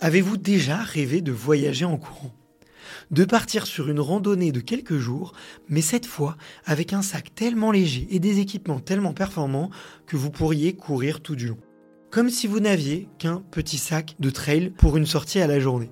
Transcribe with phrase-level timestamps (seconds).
[0.00, 2.32] Avez-vous déjà rêvé de voyager en courant?
[3.10, 5.32] De partir sur une randonnée de quelques jours,
[5.68, 9.70] mais cette fois avec un sac tellement léger et des équipements tellement performants
[10.06, 11.58] que vous pourriez courir tout du long.
[12.10, 15.90] Comme si vous n'aviez qu'un petit sac de trail pour une sortie à la journée.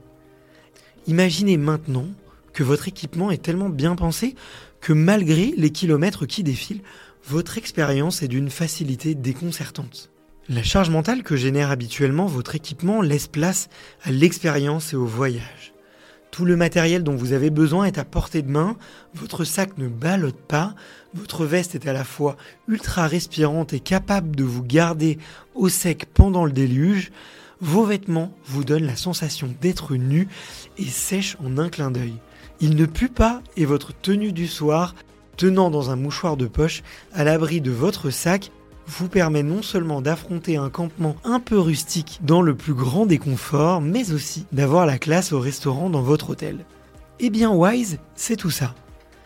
[1.08, 2.06] Imaginez maintenant
[2.52, 4.36] que votre équipement est tellement bien pensé
[4.80, 6.82] que malgré les kilomètres qui défilent,
[7.24, 10.12] votre expérience est d'une facilité déconcertante.
[10.48, 13.68] La charge mentale que génère habituellement votre équipement laisse place
[14.04, 15.74] à l'expérience et au voyage.
[16.30, 18.76] Tout le matériel dont vous avez besoin est à portée de main,
[19.12, 20.76] votre sac ne ballotte pas,
[21.14, 22.36] votre veste est à la fois
[22.68, 25.18] ultra respirante et capable de vous garder
[25.56, 27.10] au sec pendant le déluge,
[27.60, 30.28] vos vêtements vous donnent la sensation d'être nu
[30.78, 32.14] et sèche en un clin d'œil.
[32.60, 34.94] Il ne pue pas et votre tenue du soir,
[35.36, 38.52] tenant dans un mouchoir de poche à l'abri de votre sac,
[38.86, 43.18] vous permet non seulement d'affronter un campement un peu rustique dans le plus grand des
[43.18, 46.64] conforts, mais aussi d'avoir la classe au restaurant dans votre hôtel.
[47.18, 48.74] Eh bien Wise, c'est tout ça.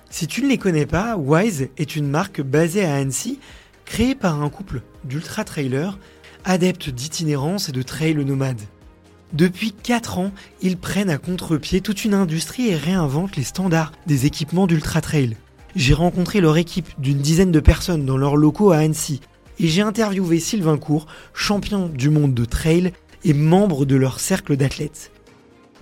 [0.09, 3.39] Si tu ne les connais pas, Wise est une marque basée à Annecy,
[3.85, 5.99] créée par un couple d'ultra-trailers,
[6.45, 8.61] adeptes d'itinérance et de trail nomades.
[9.33, 14.27] Depuis 4 ans, ils prennent à contre-pied toute une industrie et réinventent les standards des
[14.27, 15.37] équipements d'ultra-trail.
[15.77, 19.21] J'ai rencontré leur équipe d'une dizaine de personnes dans leurs locaux à Annecy
[19.61, 22.93] et j'ai interviewé Sylvain Cour, champion du monde de trail
[23.25, 25.13] et membre de leur cercle d'athlètes.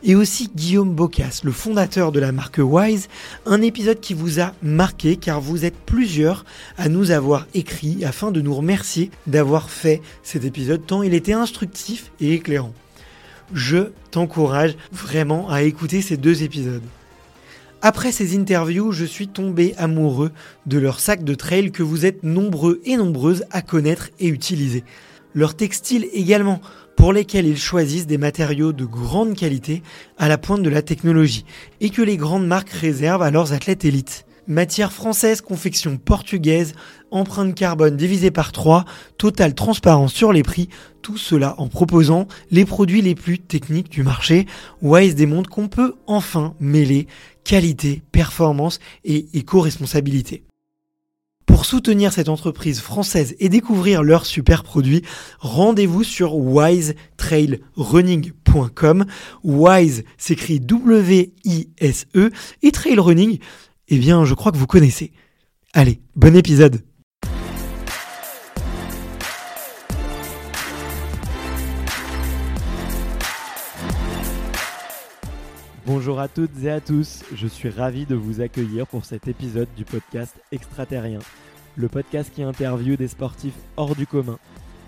[0.03, 3.09] Et aussi Guillaume Bocas, le fondateur de la marque Wise,
[3.47, 6.45] un épisode qui vous a marqué car vous êtes plusieurs
[6.77, 11.33] à nous avoir écrit afin de nous remercier d'avoir fait cet épisode tant il était
[11.33, 12.75] instructif et éclairant.
[13.55, 16.83] Je t'encourage vraiment à écouter ces deux épisodes.
[17.81, 20.33] Après ces interviews, je suis tombé amoureux
[20.67, 24.83] de leur sac de trail que vous êtes nombreux et nombreuses à connaître et utiliser.
[25.33, 26.61] Leur textile également,
[26.97, 29.85] pour lesquels ils choisissent des matériaux de grande qualité
[30.19, 31.45] à la pointe de la technologie
[31.81, 34.27] et que les grandes marques réservent à leurs athlètes élites.
[34.49, 36.73] Matière française, confection portugaise,
[37.11, 38.87] empreinte carbone divisée par 3,
[39.19, 40.71] totale transparence sur les prix,
[41.03, 44.47] tout cela en proposant les produits les plus techniques du marché.
[44.81, 47.07] Wise démontre qu'on peut enfin mêler
[47.45, 50.45] qualité, performance et éco-responsabilité.
[51.45, 55.03] Pour soutenir cette entreprise française et découvrir leurs super produits,
[55.41, 59.07] rendez-vous sur wisetrailrunning.com.
[59.43, 62.31] Wise s'écrit W-I-S-E
[62.63, 63.39] et trail running,
[63.89, 65.13] eh bien, je crois que vous connaissez.
[65.73, 66.83] Allez, bon épisode
[75.87, 79.69] Bonjour à toutes et à tous, je suis ravi de vous accueillir pour cet épisode
[79.75, 81.21] du podcast Extraterrien,
[81.77, 84.39] le podcast qui interviewe des sportifs hors du commun.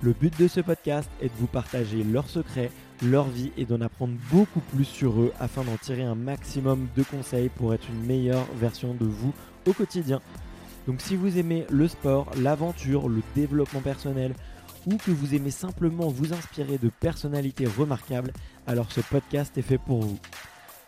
[0.03, 2.71] Le but de ce podcast est de vous partager leurs secrets,
[3.03, 7.03] leur vie et d'en apprendre beaucoup plus sur eux afin d'en tirer un maximum de
[7.03, 9.35] conseils pour être une meilleure version de vous
[9.67, 10.23] au quotidien.
[10.87, 14.33] Donc si vous aimez le sport, l'aventure, le développement personnel
[14.87, 18.33] ou que vous aimez simplement vous inspirer de personnalités remarquables,
[18.67, 20.19] alors ce podcast est fait pour vous.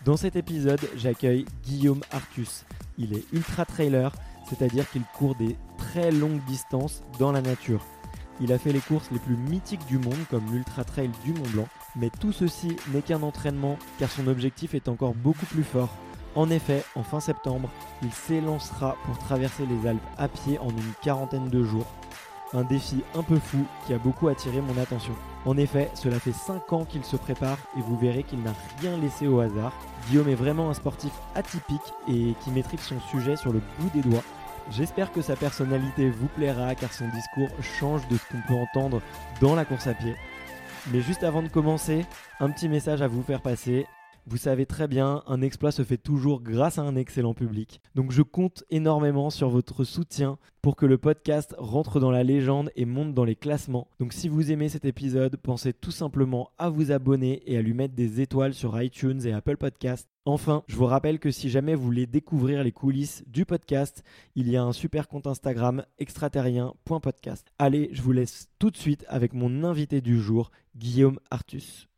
[0.06, 2.64] Dans cet épisode, j'accueille Guillaume Artus.
[2.96, 4.10] Il est ultra trailer,
[4.48, 7.84] c'est-à-dire qu'il court des très longues distances dans la nature.
[8.40, 11.48] Il a fait les courses les plus mythiques du monde comme l'Ultra Trail du Mont
[11.52, 15.90] Blanc, mais tout ceci n'est qu'un entraînement car son objectif est encore beaucoup plus fort.
[16.34, 17.68] En effet, en fin septembre,
[18.02, 21.86] il s'élancera pour traverser les Alpes à pied en une quarantaine de jours.
[22.54, 25.14] Un défi un peu fou qui a beaucoup attiré mon attention.
[25.44, 28.96] En effet, cela fait 5 ans qu'il se prépare et vous verrez qu'il n'a rien
[28.96, 29.72] laissé au hasard.
[30.08, 34.02] Guillaume est vraiment un sportif atypique et qui maîtrise son sujet sur le bout des
[34.02, 34.22] doigts.
[34.70, 39.02] J'espère que sa personnalité vous plaira car son discours change de ce qu'on peut entendre
[39.40, 40.14] dans la course à pied.
[40.92, 42.06] Mais juste avant de commencer,
[42.40, 43.86] un petit message à vous faire passer.
[44.26, 47.80] Vous savez très bien, un exploit se fait toujours grâce à un excellent public.
[47.96, 52.70] Donc je compte énormément sur votre soutien pour que le podcast rentre dans la légende
[52.76, 53.88] et monte dans les classements.
[53.98, 57.74] Donc si vous aimez cet épisode, pensez tout simplement à vous abonner et à lui
[57.74, 60.08] mettre des étoiles sur iTunes et Apple Podcast.
[60.24, 64.04] Enfin, je vous rappelle que si jamais vous voulez découvrir les coulisses du podcast,
[64.36, 67.48] il y a un super compte Instagram extraterrien.podcast.
[67.58, 71.88] Allez, je vous laisse tout de suite avec mon invité du jour, Guillaume Artus.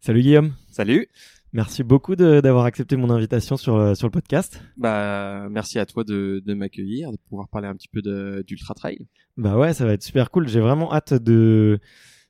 [0.00, 0.54] Salut Guillaume.
[0.70, 1.08] Salut.
[1.52, 4.62] Merci beaucoup d'avoir accepté mon invitation sur, euh, sur le podcast.
[4.76, 8.00] Bah, merci à toi de, de m'accueillir, de pouvoir parler un petit peu
[8.44, 8.98] d'Ultra Trail.
[9.36, 10.46] Bah ouais, ça va être super cool.
[10.48, 11.80] J'ai vraiment hâte de,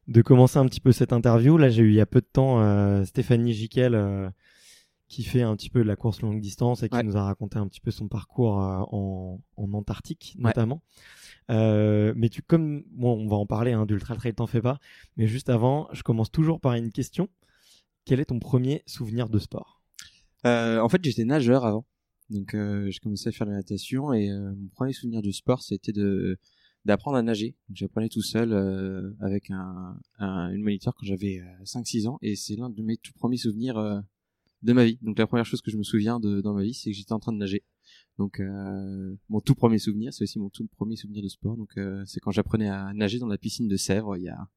[0.08, 1.58] de commencer un petit peu cette interview.
[1.58, 4.30] Là, j'ai eu il y a peu de temps euh, Stéphanie Jiquel euh,
[5.08, 7.02] qui fait un petit peu de la course longue distance et qui Ouais.
[7.02, 10.82] nous a raconté un petit peu son parcours euh, en, en Antarctique notamment.
[11.50, 14.78] Euh, mais tu comme bon, on va en parler hein, d'ultra trail, t'en fais pas.
[15.18, 17.28] Mais juste avant, je commence toujours par une question.
[18.10, 19.84] Quel est ton premier souvenir de sport?
[20.44, 21.86] Euh, en fait, j'étais nageur avant.
[22.28, 25.30] Donc, euh, j'ai commencé à faire de la natation et euh, mon premier souvenir de
[25.30, 26.36] sport, c'était de
[26.84, 27.54] d'apprendre à nager.
[27.72, 28.52] J'apprenais tout seul
[29.20, 32.96] avec un, un une moniteur quand j'avais euh, 5-6 ans et c'est l'un de mes
[32.96, 33.76] tout premiers souvenirs
[34.62, 34.98] de ma vie.
[35.02, 37.12] Donc, la première chose que je me souviens de, dans ma vie, c'est que j'étais
[37.12, 37.62] en train de nager.
[38.18, 38.42] Donc,
[39.28, 41.56] mon tout premier souvenir, c'est aussi mon tout premier souvenir de sport.
[41.56, 44.48] Donc, c'est quand j'apprenais à nager dans la piscine de Sèvres il y a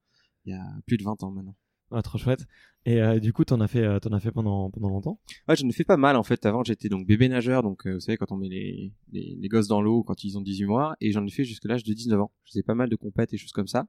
[0.45, 1.55] il y a plus de 20 ans maintenant.
[1.95, 2.45] Ah, Trop chouette.
[2.85, 5.19] Et euh, du coup, t'en as fait, euh, t'en as fait pendant pendant longtemps?
[5.47, 6.45] Ouais, j'en ai fait pas mal en fait.
[6.45, 9.47] Avant, j'étais donc bébé nageur, donc euh, vous savez quand on met les, les, les
[9.47, 11.93] gosses dans l'eau quand ils ont 18 mois, et j'en ai fait jusqu'à l'âge de
[11.93, 12.31] 19 ans.
[12.45, 13.87] Je faisais pas mal de compètes et choses comme ça.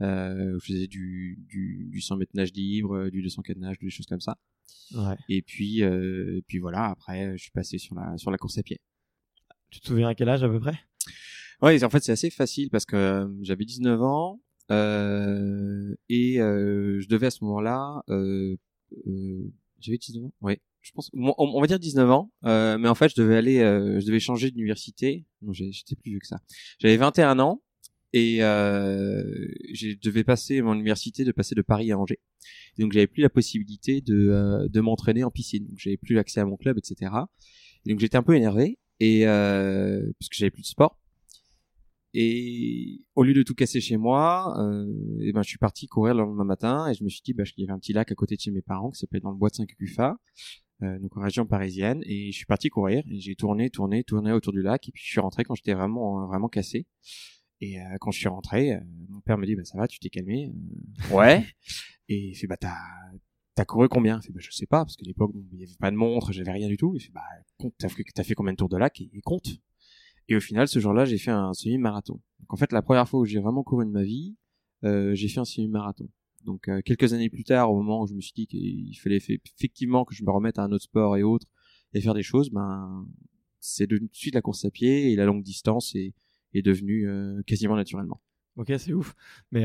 [0.00, 4.20] Je faisais du, du, du 100 mètres nage libre, du 200 nage, des choses comme
[4.20, 4.38] ça.
[4.94, 5.16] Ouais.
[5.28, 6.86] Et puis, et puis voilà.
[6.86, 8.80] Après, je suis passé sur la sur la course à pied.
[9.70, 10.78] Tu te souviens à quel âge à peu près?
[11.60, 17.08] Ouais, en fait, c'est assez facile parce que j'avais 19 ans euh, et euh, je
[17.08, 18.56] devais à ce moment-là, euh,
[19.06, 20.32] euh, j'avais 19 ans.
[20.40, 23.60] Ouais, je pense, on, va dire 19 ans, euh, mais en fait, je devais aller,
[23.60, 25.26] euh, je devais changer d'université.
[25.42, 26.40] Non, j'étais plus vieux que ça.
[26.78, 27.62] J'avais 21 ans
[28.12, 32.20] et je devais passer mon université de passer de Paris à Angers.
[32.78, 35.66] Donc, j'avais plus la possibilité de de m'entraîner en piscine.
[35.66, 37.12] Donc, j'avais plus accès à mon club, etc.
[37.84, 40.98] Et donc, j'étais un peu énervé et euh, parce que j'avais plus de sport.
[42.14, 44.86] Et au lieu de tout casser chez moi, euh,
[45.20, 47.44] et ben je suis parti courir le lendemain matin et je me suis dit bah
[47.56, 49.30] il y avait un petit lac à côté de chez mes parents qui s'appelait dans
[49.30, 50.16] le bois de Saint-Cucufa,
[50.82, 54.30] euh, donc en région parisienne et je suis parti courir et j'ai tourné tourné tourné
[54.32, 56.86] autour du lac et puis je suis rentré quand j'étais vraiment vraiment cassé.
[57.62, 59.98] Et euh, quand je suis rentré, euh, mon père me dit bah ça va, tu
[59.98, 60.52] t'es calmé
[61.10, 61.46] Euh, Ouais.
[62.08, 62.76] et il fait bah t'as
[63.54, 64.18] T'as couru combien?
[64.22, 66.32] Il fait, bah, je sais pas, parce qu'à l'époque, il y avait pas de montre,
[66.32, 66.94] j'avais rien du tout.
[66.96, 67.20] Il fait, bah,
[67.58, 67.90] compte, t'as
[68.24, 68.98] fait, combien de tours de lac?
[69.02, 69.46] Et, et compte.
[70.32, 72.18] Et au final, ce jour-là, j'ai fait un semi-marathon.
[72.48, 74.34] En fait, la première fois où j'ai vraiment couru de ma vie,
[74.82, 76.08] euh, j'ai fait un semi-marathon.
[76.46, 79.18] Donc euh, quelques années plus tard, au moment où je me suis dit qu'il fallait
[79.18, 81.46] effectivement que je me remette à un autre sport et autres
[81.92, 83.06] et faire des choses, ben
[83.60, 86.14] c'est de suite la course à pied et la longue distance est,
[86.54, 88.22] est devenue euh, quasiment naturellement.
[88.56, 89.14] Ok, c'est ouf.
[89.50, 89.64] Mais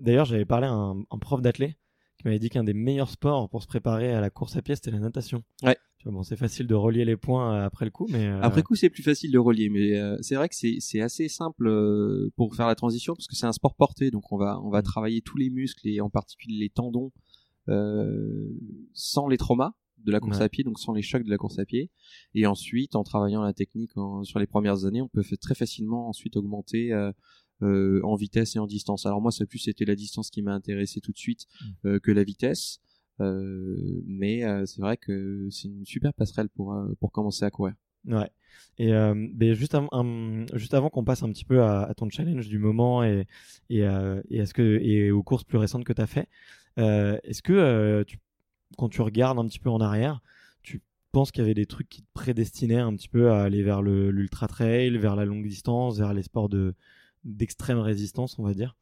[0.00, 1.76] d'ailleurs, j'avais parlé à un, un prof d'athlé
[2.22, 4.74] qui m'avait dit qu'un des meilleurs sports pour se préparer à la course à pied,
[4.76, 5.42] c'était la natation.
[5.62, 5.76] Ouais.
[5.98, 8.40] Tu vois, bon, c'est facile de relier les points euh, après le coup, mais euh,
[8.42, 11.66] Après coup, c'est plus facile de relier, mais euh, c'est vrai que c'est assez simple
[11.68, 14.70] euh, pour faire la transition parce que c'est un sport porté, donc on va on
[14.70, 14.84] va Mm.
[14.84, 17.12] travailler tous les muscles et en particulier les tendons
[18.94, 19.72] sans les traumas
[20.04, 20.44] de la course Ouais.
[20.44, 21.88] à pied, donc sans les chocs de la course à pied.
[22.34, 26.08] Et ensuite, en travaillant la technique en- sur les premières années, on peut très facilement
[26.08, 26.92] ensuite augmenter
[27.62, 29.06] euh, en vitesse et en distance.
[29.06, 31.46] Alors moi, ça plus c'était la distance qui m'a intéressé tout de suite
[31.84, 31.88] Mm.
[31.88, 32.80] euh, que la vitesse.
[33.20, 37.74] Euh, mais c'est vrai que c'est une super passerelle pour pour commencer à courir.
[38.06, 38.30] Ouais.
[38.78, 42.08] Et euh, ben, juste, un- juste avant qu'on passe un petit peu à, à ton
[42.10, 43.26] challenge du moment et,
[43.70, 46.28] et, et, est-ce que, et aux courses plus récentes que tu as fait,
[46.78, 48.18] euh, est-ce que euh, tu,
[48.76, 50.20] quand tu regardes un petit peu en arrière,
[50.62, 50.80] tu
[51.12, 53.82] penses qu'il y avait des trucs qui te prédestinaient un petit peu à aller vers
[53.82, 56.74] l'ultra trail, vers la longue distance, vers les sports de
[57.24, 58.76] d'extrême résistance, on va dire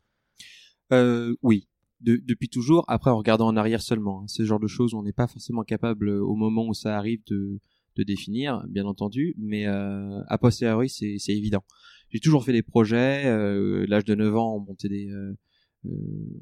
[0.92, 1.68] Euh, oui,
[2.00, 2.84] de- depuis toujours.
[2.88, 4.26] Après, en regardant en arrière seulement, hein.
[4.28, 7.20] ce genre de choses, on n'est pas forcément capable euh, au moment où ça arrive
[7.26, 7.60] de,
[7.96, 9.34] de définir, bien entendu.
[9.38, 11.62] Mais euh, a posteriori, c'est évident.
[12.10, 13.26] J'ai toujours fait des projets.
[13.26, 15.32] Euh, l'âge de 9 ans, on montait des, euh,
[15.86, 15.90] euh,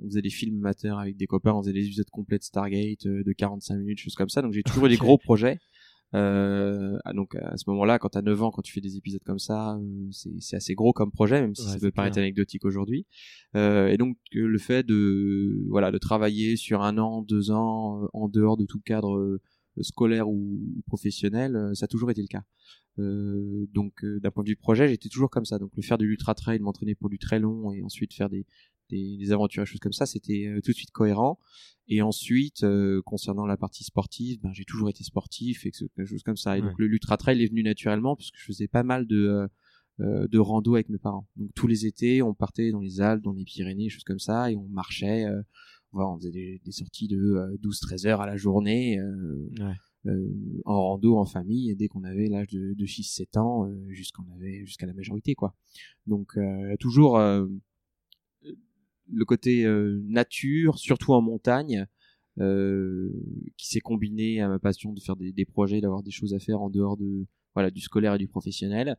[0.02, 3.04] on faisait des films amateurs avec des copains, on faisait des épisodes complets de Stargate
[3.06, 4.40] euh, de 45 minutes, choses comme ça.
[4.40, 5.58] Donc j'ai toujours eu des gros projets.
[6.14, 9.22] Euh, ah, donc à ce moment-là, quand t'as 9 ans, quand tu fais des épisodes
[9.24, 12.24] comme ça, euh, c'est assez gros comme projet, même si Ouais, ça peut paraître clair.
[12.24, 13.06] anecdotique aujourd'hui.
[13.56, 18.02] Euh, et donc euh, le fait de voilà de travailler sur un an, deux ans
[18.04, 19.38] euh, en dehors de tout cadre
[19.82, 22.42] scolaire ou, professionnel, ça a toujours été le cas.
[22.98, 25.58] Euh, donc d'un point de vue projet, j'étais toujours comme ça.
[25.58, 28.44] Donc le faire de l'ultra trail, m'entraîner pour du très long et ensuite faire des
[28.88, 31.38] des, des aventures et choses comme ça, c'était euh, tout de suite cohérent.
[31.90, 36.04] Et ensuite, euh, concernant la partie sportive, ben, j'ai toujours été sportif et que- quelque
[36.04, 36.58] chose comme ça.
[36.58, 36.68] Et Ouais.
[36.68, 39.48] donc le l'ultra trail est venu naturellement puisque je faisais pas mal de euh,
[40.00, 41.26] euh, de rando avec mes parents.
[41.36, 44.50] Donc tous les étés, on partait dans les Alpes, dans les Pyrénées, choses comme ça,
[44.52, 45.24] et on marchait.
[45.24, 45.42] Euh,
[45.90, 49.74] voilà, on faisait des, des sorties de euh, 12-13 heures à la journée euh, Ouais.
[50.06, 50.28] euh,
[50.66, 54.64] en rando, en famille, dès qu'on avait l'âge de, de 6-7 ans, euh, jusqu'on avait
[54.66, 55.54] jusqu'à la majorité, quoi.
[56.06, 57.46] Donc euh, toujours euh,
[59.10, 61.86] le côté euh, nature, surtout en montagne,
[62.40, 63.10] euh,
[63.56, 66.38] qui s'est combiné à ma passion de faire des, des projets, d'avoir des choses à
[66.38, 68.96] faire en dehors de voilà du scolaire et du professionnel.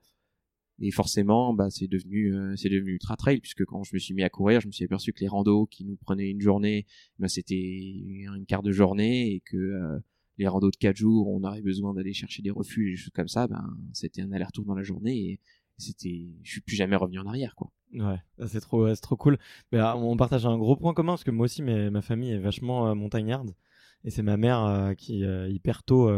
[0.81, 4.13] Et forcément, bah, c'est devenu, euh, c'est devenu ultra trail puisque quand je me suis
[4.13, 6.85] mis à courir, je me suis aperçu que les randos qui nous prenaient une journée,
[7.17, 9.99] bah, c'était une quart de journée et que euh,
[10.37, 13.27] les randos de quatre jours, on aurait besoin d'aller chercher des refuges, des choses comme
[13.27, 15.39] ça, ben c'était un aller-retour dans la journée et
[15.79, 17.71] c'était, je suis plus jamais revenu en arrière, quoi.
[17.93, 19.37] Ouais, c'est trop, c'est trop cool.
[19.71, 22.39] Mais, ah, on partage un gros point commun parce que moi aussi, ma famille est
[22.39, 23.55] vachement montagnarde
[24.03, 26.09] et c'est ma mère qui hyper tôt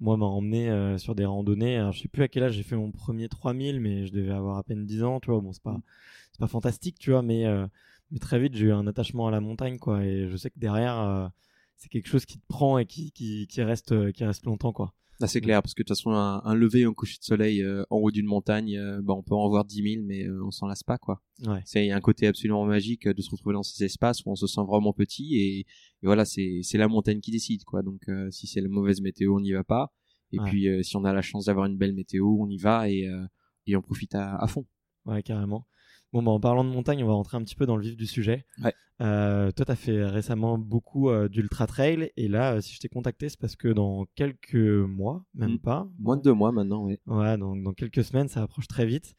[0.00, 1.76] moi m'a emmené sur des randonnées.
[1.76, 4.32] Alors, je sais plus à quel âge j'ai fait mon premier 3000, mais je devais
[4.32, 5.40] avoir à peine 10 ans, tu vois.
[5.40, 5.78] Bon, c'est pas,
[6.32, 7.44] c'est pas fantastique, tu vois, mais,
[8.10, 10.02] mais très vite j'ai eu un attachement à la montagne, quoi.
[10.02, 11.30] Et je sais que derrière,
[11.76, 14.94] c'est quelque chose qui te prend et qui, qui, qui reste, qui reste longtemps, quoi.
[15.22, 17.62] Ah, c'est clair, parce que de toute façon, un, un lever, un coucher de soleil
[17.62, 20.42] euh, en haut d'une montagne, euh, bah, on peut en voir 10 000, mais euh,
[20.44, 21.20] on s'en lasse pas, quoi.
[21.46, 21.60] Ouais.
[21.66, 24.62] C'est un côté absolument magique de se retrouver dans ces espaces où on se sent
[24.66, 25.66] vraiment petit, et,
[26.02, 27.82] voilà, c'est la montagne qui décide, quoi.
[27.82, 29.92] Donc, si c'est la mauvaise météo, on n'y va pas.
[30.32, 33.06] Et puis, si on a la chance d'avoir une belle météo, on y va et,
[33.66, 34.64] et on profite à, à fond.
[35.04, 35.66] Ouais, carrément.
[36.12, 37.96] Bon, bah, en parlant de montagne, on va rentrer un petit peu dans le vif
[37.96, 38.44] du sujet.
[38.62, 38.74] Ouais.
[39.00, 42.10] Euh, toi, tu as fait récemment beaucoup euh, d'ultra trail.
[42.16, 45.60] Et là, euh, si je t'ai contacté, c'est parce que dans quelques mois, même mm.
[45.60, 45.88] pas.
[45.98, 46.98] Moins de deux mois maintenant, oui.
[47.06, 49.14] Ouais, donc dans quelques semaines, ça approche très vite.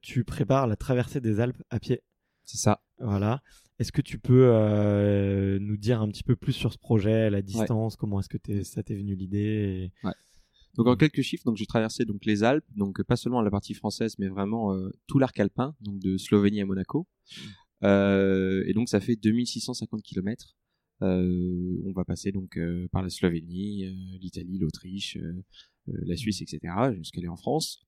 [0.00, 2.02] tu prépares la traversée des Alpes à pied.
[2.44, 2.80] C'est ça.
[2.98, 3.42] Voilà.
[3.78, 7.96] Est-ce que tu peux nous dire un petit peu plus sur ce projet, la distance,
[7.96, 10.12] comment est-ce que ça t'est venu l'idée ouais.
[10.76, 13.74] Donc en quelques chiffres, donc j'ai traversé donc les Alpes, donc pas seulement la partie
[13.74, 17.06] française, mais vraiment euh, tout l'arc alpin, donc de Slovénie à Monaco.
[17.06, 17.40] Mmh.
[17.84, 20.56] Euh, et donc ça fait 2650 km.
[21.02, 25.18] Euh, on va passer donc euh, par la Slovénie, euh, l'Italie, l'Autriche,
[25.86, 26.60] la Suisse, etc.
[26.96, 27.86] jusqu'à aller en France.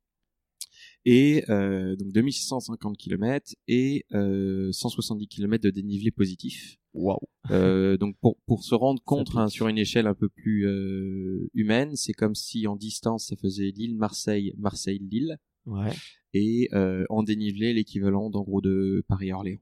[1.06, 6.78] Et donc 2650 km et 170 km de dénivelé positif.
[6.96, 7.18] Waouh.
[7.50, 11.48] Euh, donc pour pour se rendre compte hein, sur une échelle un peu plus euh,
[11.54, 15.38] humaine, c'est comme si en distance ça faisait Lille Marseille Marseille Lille.
[15.66, 15.92] Ouais.
[16.32, 19.60] Et euh, en dénivelé l'équivalent d'en gros de Paris Orléans.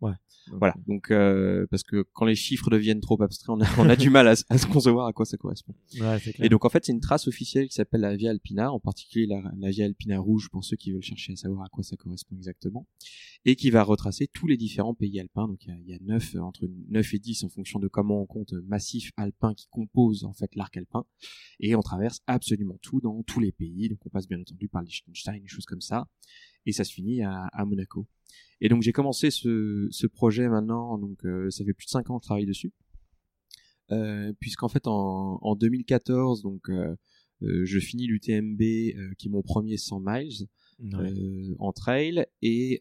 [0.00, 0.12] Ouais.
[0.52, 0.74] Voilà.
[0.86, 4.10] Donc euh, parce que quand les chiffres deviennent trop abstraits, on a, on a du
[4.10, 5.74] mal à, à, se concevoir à quoi ça correspond.
[5.94, 6.34] Ouais, clair.
[6.38, 9.26] Et donc en fait, c'est une trace officielle qui s'appelle la Via Alpina, en particulier
[9.26, 11.96] la, la, Via Alpina rouge pour ceux qui veulent chercher à savoir à quoi ça
[11.96, 12.86] correspond exactement,
[13.44, 15.48] et qui va retracer tous les différents pays alpins.
[15.48, 18.26] Donc il y a, a 9 entre 9 et 10 en fonction de comment on
[18.26, 21.04] compte massifs alpins qui composent en fait l'arc alpin,
[21.58, 23.88] et on traverse absolument tout dans tous les pays.
[23.88, 26.06] Donc on passe bien entendu par Liechtenstein, des choses comme ça,
[26.66, 28.06] et ça se finit à, à Monaco.
[28.60, 32.10] Et donc j'ai commencé ce, ce, projet maintenant, donc euh, ça fait plus de 5
[32.10, 32.72] ans que je travaille dessus.
[33.92, 36.96] Euh, puisqu'en fait en, en, 2014, donc euh,
[37.40, 38.58] je finis l'UTMB
[39.16, 40.48] qui est mon premier 100 miles
[41.58, 42.80] en trail et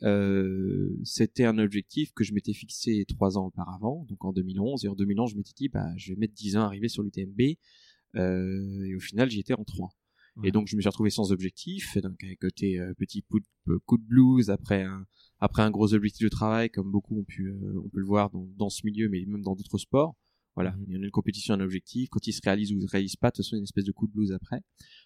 [1.04, 4.86] c'était un objectif que je m'étais fixé trois ans auparavant, donc en 2011.
[4.86, 7.04] Et en 2011, je m'étais dit bah je vais mettre 10 ans à arriver sur
[7.04, 9.90] l'UTMB et au final j'y étais en 3.
[10.44, 13.98] Et donc je me suis retrouvé sans objectif, donc avec côté petit coup de, coup
[13.98, 15.06] de blues après un
[15.40, 18.30] après un gros objectif de travail, comme beaucoup ont pu, euh, on peut le voir
[18.30, 20.16] dans, dans, ce milieu, mais même dans d'autres sports.
[20.56, 20.86] Voilà, mhm.
[20.88, 22.10] il y a une compétition, un objectif.
[22.10, 23.62] Quand il se réalise ou il se réalise pas, de toute façon, il y a
[23.62, 24.62] une espèce de coup de blues après.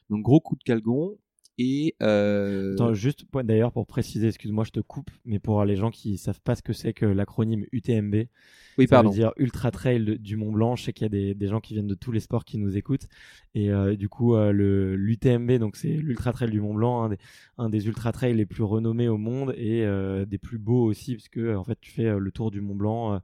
[0.10, 1.18] Donc gros coup de calgon.
[1.62, 2.74] Et euh...
[2.74, 6.39] Attends, juste d'ailleurs pour préciser, excuse-moi, je te coupe, mais pour les gens qui savent
[6.39, 8.16] pas ce que c'est que l'acronyme UTMB,
[8.78, 10.78] oui, ça veut dire Ultra Trail du Mont Blanc.
[10.78, 12.58] Je sais qu'il y a des, des, gens qui viennent de tous les sports qui
[12.58, 13.10] nous écoutent,
[13.56, 17.10] et euh, du coup euh, le l'UTMB, donc c'est l'Ultra Trail du Mont Blanc, un
[17.10, 17.18] des,
[17.58, 21.16] un des Ultra Trails les plus renommés au monde et euh, des plus beaux aussi,
[21.16, 23.20] parce que en fait tu fais le tour du Mont Blanc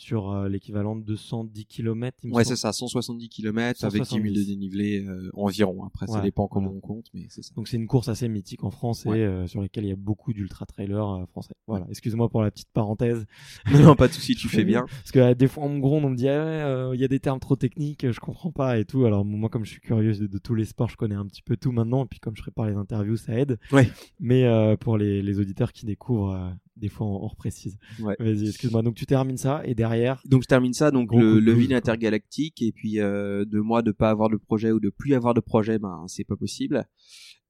[0.00, 2.16] sur euh, l'équivalent de 210 km.
[2.24, 5.84] ouais, c'est ça, 170 km avec 10 000 de dénivelé euh, environ.
[5.84, 7.52] Après, ça dépend comment on compte, mais c'est ça.
[7.54, 9.96] Donc c'est une course assez mythique en France et euh, sur laquelle il y a
[9.96, 11.52] beaucoup d'ultra trailers français.
[11.66, 11.86] Voilà.
[11.90, 13.26] Excuse-moi pour la petite parenthèse.
[13.70, 14.86] non, pas de souci, tu fais bien.
[14.88, 17.20] Parce que des fois on me gronde, on me dit ah il y a des
[17.20, 19.04] termes trop techniques, je comprends pas et tout.
[19.04, 21.58] Alors moi, comme je suis curieuse de, tous les sports, je connais un petit peu
[21.58, 22.04] tout maintenant.
[22.04, 23.58] Et puis comme je prépare les interviews, ça aide.
[23.70, 23.90] Ouais.
[24.18, 24.46] Mais
[24.80, 27.78] pour les, les auditeurs qui découvrent des fois on, reprécise.
[28.00, 28.16] Ouais.
[28.18, 28.82] Vas-y, excuse-moi.
[28.82, 30.22] Donc tu termines ça et derrière.
[30.24, 33.92] Donc je termine ça, donc le, le vide intergalactique et puis euh, de moi de
[33.92, 36.84] pas avoir de projet ou de plus avoir de projet, ben c'est pas possible.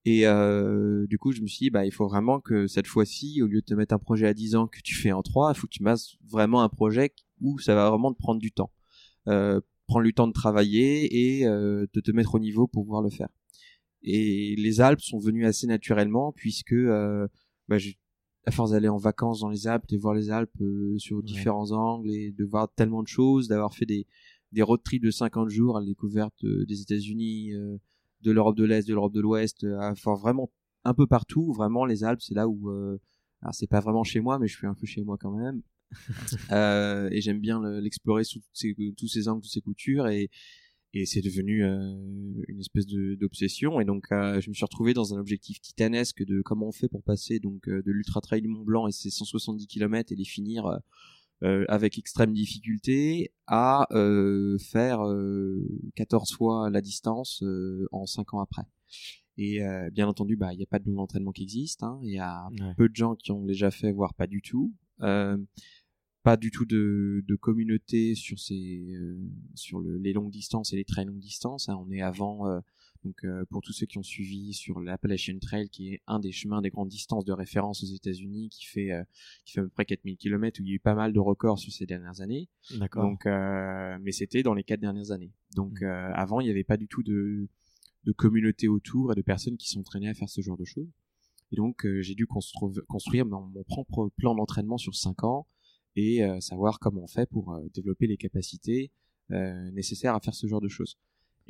[0.07, 3.43] Et euh, du coup, je me suis dit, bah, il faut vraiment que cette fois-ci,
[3.43, 5.53] au lieu de te mettre un projet à 10 ans que tu fais en 3,
[5.55, 8.51] il faut que tu masses vraiment un projet où ça va vraiment te prendre du
[8.51, 8.73] temps.
[9.29, 13.03] Euh, prendre le temps de travailler et euh, de te mettre au niveau pour pouvoir
[13.03, 13.29] le faire.
[14.03, 17.27] Et les Alpes sont venues assez naturellement puisque euh,
[17.69, 17.77] bah,
[18.47, 21.73] à force d'aller en vacances dans les Alpes, de voir les Alpes euh, sur différents
[21.73, 24.07] angles et de voir tellement de choses, d'avoir fait des,
[24.53, 27.77] des road trips de 50 jours à la découverte euh, des États-Unis, euh,
[28.23, 30.51] de l'Europe de l'Est, de l'Europe de l'Ouest, à faire vraiment
[30.85, 31.53] un peu partout.
[31.53, 34.67] Vraiment, les Alpes, c'est là où, alors c'est pas vraiment chez moi, mais je suis
[34.67, 35.63] un peu chez moi quand même.
[37.13, 40.29] et j'aime bien l'explorer sous ces, tous ces angles, toutes ces coutures et
[40.93, 41.95] et c'est devenu euh,
[42.49, 46.43] une espèce d'obsession et donc euh, je me suis retrouvé dans un objectif titanesque de
[46.43, 49.67] comment on fait pour passer donc euh, de l'ultra trail Mont Blanc et ses 170
[49.67, 50.81] km et les finir
[51.43, 55.01] euh, avec extrême difficulté à euh, faire
[55.95, 57.43] 14 fois la distance
[57.93, 58.63] en 5 ans après.
[59.39, 59.61] Et
[59.93, 61.83] bien entendu, bah il n'y a pas de entraînement qui existe.
[61.83, 61.99] Hein.
[62.03, 64.75] Il y a peu de gens qui ont déjà fait, voire pas du tout.
[66.23, 68.83] Pas du tout de, de communauté sur ces
[69.55, 71.69] sur le, les longues distances et les très longues distances.
[71.69, 71.79] Hein.
[71.81, 72.61] On est avant
[73.05, 76.33] donc euh, pour tous ceux qui ont suivi sur l'Appalachian Trail, qui est un des
[76.33, 79.03] chemins des grandes distances de référence aux États-Unis, qui fait euh,
[79.45, 81.19] qui fait à peu près 4000 km, où il y a eu pas mal de
[81.19, 82.49] records sur ces dernières années.
[82.77, 83.05] D'accord.
[83.05, 85.33] Donc, euh, mais c'était dans les quatre dernières années.
[85.57, 85.87] Donc mmh.
[85.87, 87.49] avant, il n'y avait pas du tout de
[88.05, 90.89] de communauté autour et de personnes qui s'entraînaient à faire ce genre de choses.
[91.53, 95.47] Et donc j'ai dû construire mon, mon, propre plan d'entraînement sur 5 ans
[95.97, 98.91] et savoir comment on fait pour développer les capacités
[99.31, 100.97] nécessaires à faire ce genre de choses.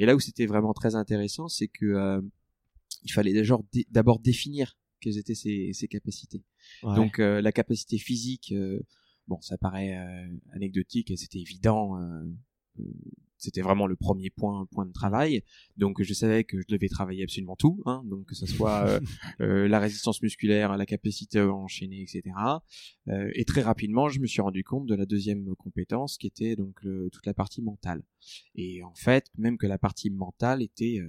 [0.01, 2.23] Et là où c'était vraiment très intéressant, c'est que euh,
[3.05, 3.35] il fallait
[3.91, 6.43] d'abord définir quelles étaient ses, capacités.
[6.83, 8.81] Donc euh, la capacité physique, euh,
[9.29, 9.95] bon, ça paraît
[10.53, 11.99] anecdotique et c'était évident
[13.41, 15.43] c'était vraiment le premier point point de travail.
[15.77, 19.01] Donc je savais que je devais travailler absolument tout, hein, donc que ce soit euh,
[19.41, 22.23] euh, la résistance musculaire, la capacité à enchaîner, etc.
[23.09, 26.55] Euh, et très rapidement, je me suis rendu compte de la deuxième compétence qui était
[26.55, 26.81] donc
[27.13, 28.03] toute la partie mentale.
[28.55, 31.01] Et en fait, même que la partie mentale était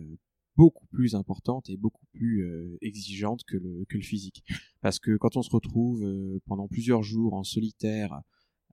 [0.56, 4.44] beaucoup plus importante et beaucoup plus exigeante que le, que le physique.
[4.82, 6.06] Parce que quand on se retrouve
[6.46, 8.22] pendant plusieurs jours en solitaire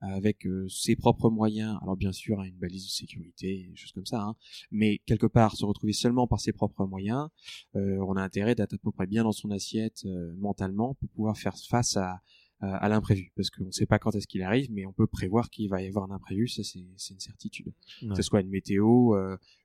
[0.01, 4.05] avec euh, ses propres moyens, alors bien sûr une balise de sécurité, des choses comme
[4.05, 4.35] ça, hein,
[4.71, 7.27] mais quelque part se retrouver seulement par ses propres moyens,
[7.75, 11.09] euh, on a intérêt d'être à peu près bien dans son assiette euh, mentalement pour
[11.09, 12.21] pouvoir faire face à,
[12.61, 15.49] à, l'imprévu, parce qu'on ne sait pas quand est-ce qu'il arrive, mais on peut prévoir
[15.49, 17.71] qu'il va y avoir un imprévu, ça c'est une certitude.
[18.01, 19.15] Que ce soit une météo,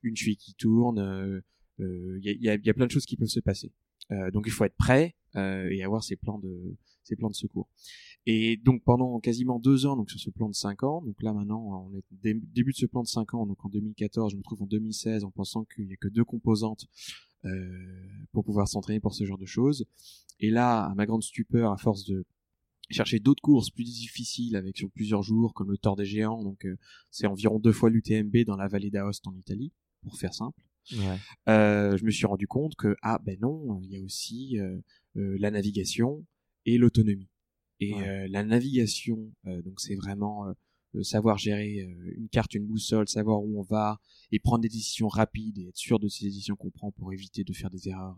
[0.01, 1.43] une chuille qui tourne,
[1.77, 3.73] il y a, y, a, plein de choses qui peuvent se passer.
[4.31, 7.69] donc il faut être prêt et avoir ses plans de ses plans de secours.
[8.27, 11.31] Et donc pendant quasiment deux ans, donc sur ce plan de cinq ans, donc là
[11.31, 14.41] maintenant on est début de ce plan de cinq ans, donc en 2014, je me
[14.41, 16.87] trouve en 2016 en pensant qu'il y a que deux composantes
[17.45, 17.49] euh,
[18.31, 19.85] pour pouvoir s'entraîner pour ce genre de choses.
[20.39, 22.25] Et là, à ma grande stupeur, à force de
[22.89, 26.65] chercher d'autres courses plus difficiles avec sur plusieurs jours, comme le Tour des Géants, donc
[26.65, 26.77] euh,
[27.11, 30.59] c'est environ deux fois l'UTMB dans la vallée d'Aoste en Italie, pour faire simple.
[30.93, 31.17] Ouais.
[31.49, 34.77] Euh, je me suis rendu compte que ah ben non, il y a aussi euh,
[35.17, 36.25] euh la navigation
[36.65, 37.29] et l'autonomie.
[37.79, 43.07] Et euh, la navigation, euh, donc c'est vraiment euh, savoir gérer une carte, une boussole,
[43.09, 43.99] savoir où on va
[44.31, 47.43] et prendre des décisions rapides et être sûr de ces décisions qu'on prend pour éviter
[47.43, 48.17] de faire des erreurs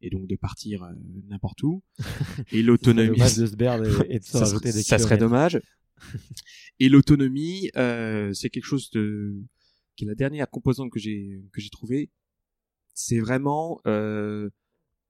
[0.00, 0.84] et donc de partir
[1.28, 1.82] n'importe où.
[2.52, 5.60] et l'autonomie, de se et, et de ça, des ça serait dommage.
[6.80, 9.40] et l'autonomie, c'est quelque chose de
[9.94, 12.10] qui est la dernière composante que j'ai que j'ai trouvé.
[12.94, 14.50] C'est vraiment euh,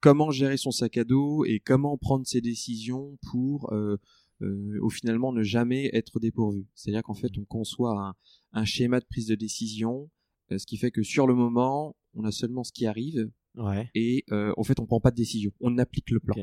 [0.01, 3.97] comment gérer son sac à dos et comment prendre ses décisions pour euh,
[4.43, 6.67] euh, au finalement ne jamais être dépourvu.
[6.75, 8.15] C'est-à-dire qu'en fait on conçoit
[8.53, 10.11] un, schéma de prise de décision,
[10.53, 13.91] euh, ce qui fait que sur le moment on a seulement ce qui arrive ouais.
[13.95, 16.35] et en fait on prend pas de décision, on applique le plan.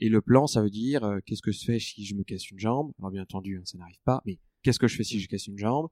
[0.00, 2.58] et le plan ça veut dire qu'est-ce que je fais si je me casse une
[2.58, 2.92] jambe?
[2.98, 5.46] Alors bien entendu hein, ça n'arrive pas, mais Qu'est-ce que je fais si je casse
[5.46, 5.88] une jambe?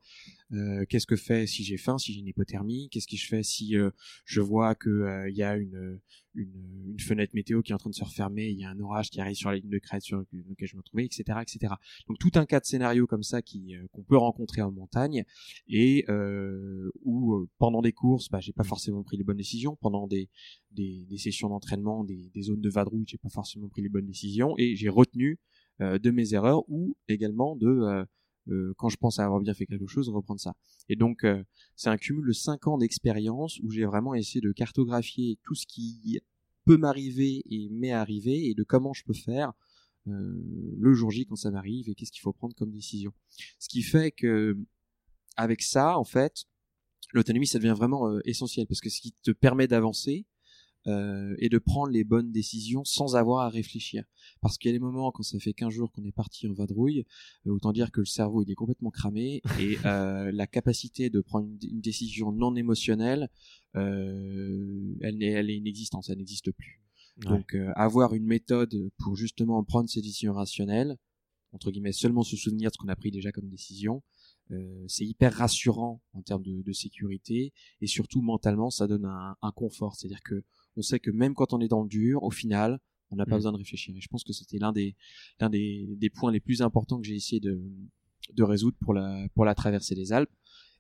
[0.53, 2.91] Euh, Qu'est-ce que je fais si j'ai faim, si j'ai une hypothermie?
[2.91, 3.89] Qu'est-ce que je fais si euh,
[4.27, 5.99] je vois que il euh, y a une,
[6.35, 9.09] une, fenêtre météo qui est en train de se refermer, il y a un orage
[9.09, 11.73] qui arrive sur la ligne de crête sur laquelle je me trouvais, etc., etc.
[12.07, 15.25] Donc tout un cas de scénario comme ça qu'on peut rencontrer en montagne
[15.69, 16.05] et
[17.03, 19.79] où pendant des courses, bah, j'ai pas forcément pris les bonnes décisions.
[19.81, 20.29] Pendant des
[20.73, 24.07] des, des sessions d'entraînement, des, des zones de vadrouille, j'ai pas forcément pris les bonnes
[24.07, 25.39] décisions et j'ai retenu
[25.81, 28.07] de mes erreurs ou également de
[28.49, 30.55] euh, quand je pense avoir bien fait quelque chose, reprendre ça.
[30.89, 31.43] Et donc, euh,
[31.75, 35.67] c'est un cumul de 5 ans d'expérience où j'ai vraiment essayé de cartographier tout ce
[35.67, 36.21] qui
[36.65, 39.53] peut m'arriver et m'est arrivé et de comment je peux faire
[40.09, 43.13] euh, le jour J quand ça m'arrive et qu'est-ce qu'il faut prendre comme décision.
[43.59, 44.57] Ce qui fait que
[45.37, 46.45] avec ça, en fait,
[47.13, 50.25] l'autonomie, ça devient vraiment essentiel parce que ce qui te permet d'avancer,
[50.87, 54.05] euh, et de prendre les bonnes décisions sans avoir à réfléchir.
[54.41, 56.53] Parce qu'il y a des moments quand ça fait 15 jours qu'on est parti en
[56.53, 57.05] vadrouille,
[57.47, 61.21] euh, autant dire que le cerveau il est complètement cramé et euh, la capacité de
[61.21, 63.29] prendre une, décision non émotionnelle,
[63.77, 66.81] euh, elle, est, elle est inexistante, elle n'existe plus.
[67.17, 70.97] Donc euh, avoir une méthode pour justement prendre ces décisions rationnelles,
[71.53, 74.03] entre guillemets seulement se souvenir de ce qu'on a pris déjà comme décision,
[74.51, 79.37] euh, c'est hyper rassurant en termes de, de, sécurité et surtout mentalement ça donne un,
[79.43, 80.45] un confort c'est à dire que
[80.77, 82.79] on sait que même quand on est dans le dur, au final,
[83.11, 83.39] on n'a pas mm.
[83.39, 83.95] besoin de réfléchir.
[83.97, 84.95] Et je pense que c'était l'un des,
[85.41, 87.61] l'un des, des, points les plus importants que j'ai essayé de,
[88.35, 90.31] de résoudre pour la, pour la traversée des Alpes.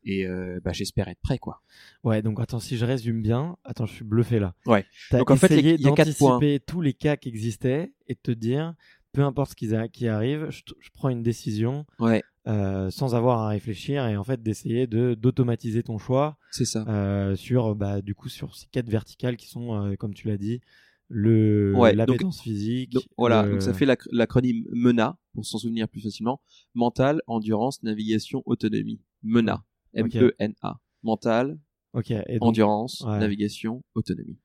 [0.09, 1.63] Et euh, bah, j'espère être prêt, quoi.
[2.05, 4.55] Ouais, donc attends, si je résume bien, attends, je suis bluffé là.
[4.65, 4.87] Ouais.
[5.11, 6.39] donc en fait, il y, a quatre points.
[6.65, 8.75] tous les cas qui existaient et te dire,
[9.16, 13.40] peu importe ce qui, qui arrive, je, je, prends une décision Ouais, euh, sans avoir
[13.40, 16.85] à réfléchir et en fait d'essayer de d'automatiser ton choix c'est ça.
[16.87, 20.37] euh, sur bah du coup sur ces quatre verticales qui sont euh, comme tu l'as
[20.37, 20.61] dit
[21.09, 25.59] le Ouais, donc- physique Donc, voilà, le- donc ça fait l'ac- l'acronyme MENA, pour s'en
[25.59, 26.40] souvenir plus facilement.
[26.74, 29.00] Mental, endurance, navigation, autonomie.
[29.22, 29.64] MENA.
[29.96, 30.14] Ok.
[30.16, 30.81] M-E-N-A.
[31.05, 31.59] Mental,
[31.94, 33.18] ok et donc, endurance, ouais.
[33.20, 34.38] navigation, autonomie.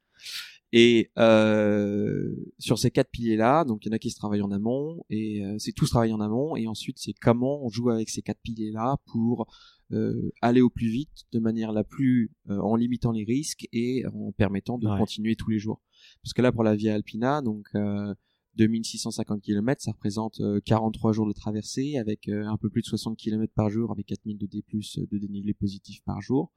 [0.74, 4.52] Et euh, sur ces quatre piliers-là, donc il y en a qui se travaillent en
[4.52, 7.90] amont, et euh, c'est tout se travaille en amont, et ensuite c'est comment on joue
[7.90, 9.48] avec ces quatre piliers-là pour
[9.92, 14.06] euh, aller au plus vite, de manière la plus euh, en limitant les risques et
[14.14, 14.98] en permettant de Ouais.
[14.98, 15.82] continuer tous les jours.
[16.24, 18.14] Parce que là pour la Via Alpina, donc euh,
[18.56, 22.88] 2650 km, ça représente euh, 43 jours de traversée avec euh, un peu plus de
[22.88, 26.52] 60 km par jour, avec 4000 de D+, euh, de dénivelé positif par jour.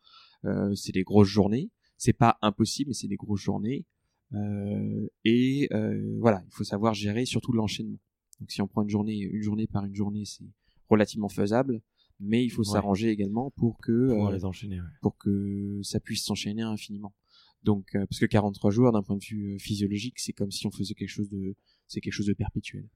[0.45, 1.71] Euh, c'est des grosses journées.
[1.97, 3.87] C'est pas impossible, mais c'est des grosses journées.
[4.35, 7.99] Euh, et euh, voilà, il faut savoir gérer surtout l'enchaînement.
[8.41, 10.45] Donc si on prend une journée, une journée par une journée, c'est
[10.89, 11.81] relativement faisable,
[12.21, 12.73] mais il faut Ouais.
[12.73, 14.87] s'arranger également pour que pour euh, les enchaîner ouais.
[15.03, 17.15] pour que ça puisse s'enchaîner infiniment.
[17.63, 20.95] Donc parce que 43 jours d'un point de vue physiologique, c'est comme si on faisait
[20.95, 21.55] quelque chose de
[21.89, 22.89] c'est quelque chose de perpétuel.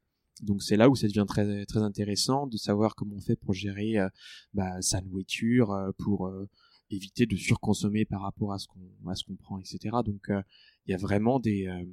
[0.43, 3.55] Donc c'est là où ça devient très très intéressant de savoir comment on fait pour
[3.55, 4.09] gérer euh,
[4.53, 6.49] bah, sa nourriture, euh, pour euh,
[6.91, 9.97] éviter de surconsommer par rapport à ce qu'on à ce qu'on prend, etc.
[10.05, 10.43] Donc euh,
[10.89, 11.85] il y a vraiment des euh,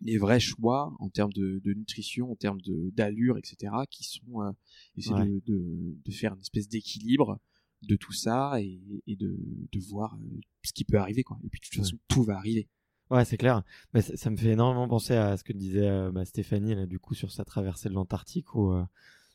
[0.00, 2.60] des vrais choix en termes de, de nutrition, en termes
[2.92, 3.72] d'allure, etc.
[3.90, 4.50] qui sont euh,
[4.96, 5.26] essayer Ouais.
[5.26, 7.38] de, de, de faire une espèce d'équilibre
[7.82, 9.36] de tout ça et, et de,
[9.72, 11.38] de voir euh, ce qui peut arriver quoi.
[11.44, 12.66] Et puis de toute façon tout va arriver.
[13.10, 13.62] Ouais, c'est clair.
[13.92, 16.86] Mais ça, ça me fait énormément penser à ce que disait euh, bah, Stéphanie là,
[16.86, 18.82] du coup sur sa traversée de l'Antarctique où euh,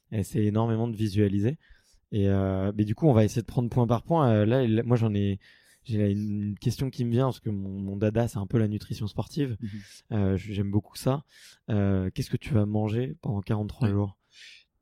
[0.10, 1.58] elle essaie énormément de visualiser.
[2.12, 4.44] Et euh, mais du coup, on va essayer de prendre point par point.
[4.44, 5.40] Là, moi, j'en ai
[5.84, 8.68] j'ai une question qui me vient parce que mon, mon dada c'est un peu la
[8.68, 9.58] nutrition sportive.
[9.62, 9.70] Mhm.
[10.12, 11.24] Euh, J'aime beaucoup ça.
[11.70, 13.94] Euh, Qu'est-ce que tu vas manger pendant 43 Ouais.
[13.94, 14.18] jours?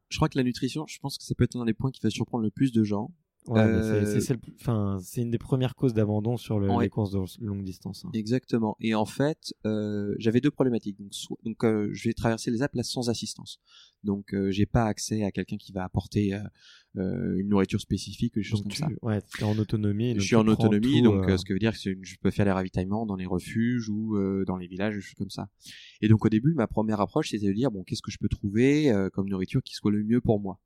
[0.09, 1.99] Je crois que la nutrition, je pense que ça peut être un des points qui
[2.01, 3.11] va surprendre le plus de gens.
[3.47, 6.83] Ouais, Euh, c'est- une des premières causes d'abandon sur le, Ouais.
[6.85, 8.03] les courses de longue distance.
[8.05, 8.09] hein.
[8.13, 8.75] Exactement.
[8.81, 10.97] Et en fait, euh, j'avais deux problématiques.
[10.99, 13.59] Donc, soit- donc euh, je vais traverser les Alpes sans assistance.
[14.03, 16.39] Donc, euh, j'ai pas accès à quelqu'un qui va apporter euh,
[16.97, 19.05] euh, une nourriture spécifique ou des choses Donc comme tu, ça.
[19.07, 20.13] ouais, t'es en autonomie.
[20.15, 22.51] Je suis en autonomie, tout, donc ce que veut dire que je peux faire les
[22.51, 25.47] ravitaillements dans les refuges ou euh, dans les villages, des choses comme ça.
[26.01, 28.29] Et donc au début, ma première approche, c'était de dire bon, qu'est-ce que je peux
[28.29, 30.59] trouver euh, comme nourriture qui soit le mieux pour moi?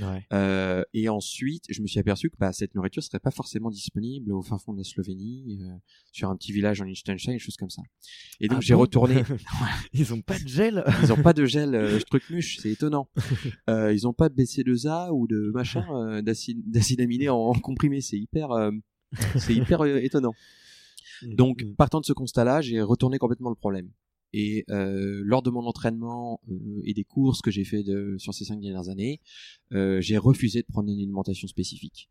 [0.00, 0.26] Ouais.
[0.32, 4.32] Euh, et ensuite, je me suis aperçu que bah, cette nourriture serait pas forcément disponible
[4.32, 5.76] au fin fond de la Slovénie, euh,
[6.12, 7.82] sur un petit village en Liechtenstein, choses comme ça.
[8.40, 9.22] Et donc Ah j'ai bon retourné.
[9.92, 10.84] Ils ont pas de gel?
[11.02, 11.98] Ils ont pas de gel euh,
[12.40, 13.08] c'est étonnant.
[13.70, 18.18] Euh, ils ont pas de BC2A ou de machin d'acide aminé en, en comprimé, c'est
[18.18, 18.48] hyper,
[19.36, 20.34] c'est hyper étonnant.
[21.22, 21.74] Donc, Mm.
[21.74, 23.90] partant de ce constat-là, j'ai retourné complètement le problème.
[24.36, 28.34] Et euh, lors de mon entraînement euh, et des courses que j'ai fait de, sur
[28.34, 29.20] ces cinq dernières années,
[29.72, 32.08] euh, j'ai refusé de prendre une alimentation spécifique.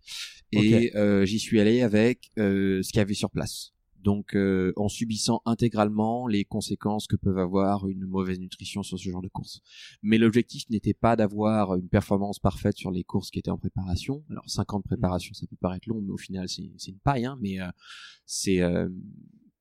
[0.54, 3.74] Et euh, j'y suis allé avec euh, ce qu'il y avait sur place.
[4.00, 9.10] Donc, euh, en subissant intégralement les conséquences que peuvent avoir une mauvaise nutrition sur ce
[9.10, 9.60] genre de course.
[10.02, 14.24] Mais l'objectif n'était pas d'avoir une performance parfaite sur les courses qui étaient en préparation.
[14.30, 17.00] Alors, 5 ans de préparation, ça peut paraître long, mais au final, c'est c'est une
[17.00, 17.26] paille.
[17.26, 17.68] Hein, mais euh,
[18.26, 18.88] c'est euh,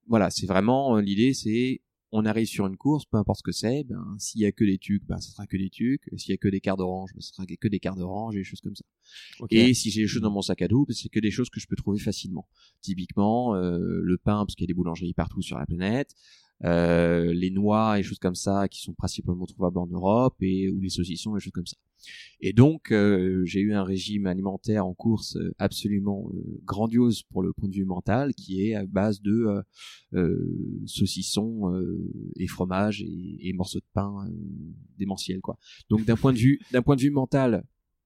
[0.07, 1.81] voilà, c'est vraiment euh, l'idée, c'est
[2.12, 4.64] on arrive sur une course, peu importe ce que c'est, ben s'il y a que
[4.64, 6.03] des tucs, ben ça sera que des tucs.
[6.16, 8.38] S'il y a que des quarts d'orange, ben ça sera que des quarts d'orange et
[8.38, 8.85] des choses comme ça.
[9.51, 11.48] Et si j'ai des choses dans mon sac à dos, ben, c'est que des choses
[11.48, 12.46] que je peux trouver facilement.
[12.83, 16.14] Typiquement euh, le pain, parce qu'il y a des boulangeries partout sur la planète.
[16.64, 20.81] Euh, les noix et choses comme ça qui sont principalement trouvables en Europe et ou
[20.81, 21.77] les saucissons et choses comme ça.
[22.40, 27.42] Et donc euh, j'ai eu un régime alimentaire en course euh, absolument euh, grandiose pour
[27.42, 29.62] le point de vue mental qui est à base de
[30.87, 31.72] saucissons
[32.37, 34.29] et fromage et, et morceaux de pain
[34.98, 35.59] démentiels quoi.
[35.88, 37.64] Donc d'un point de vue d'un point de vue mental,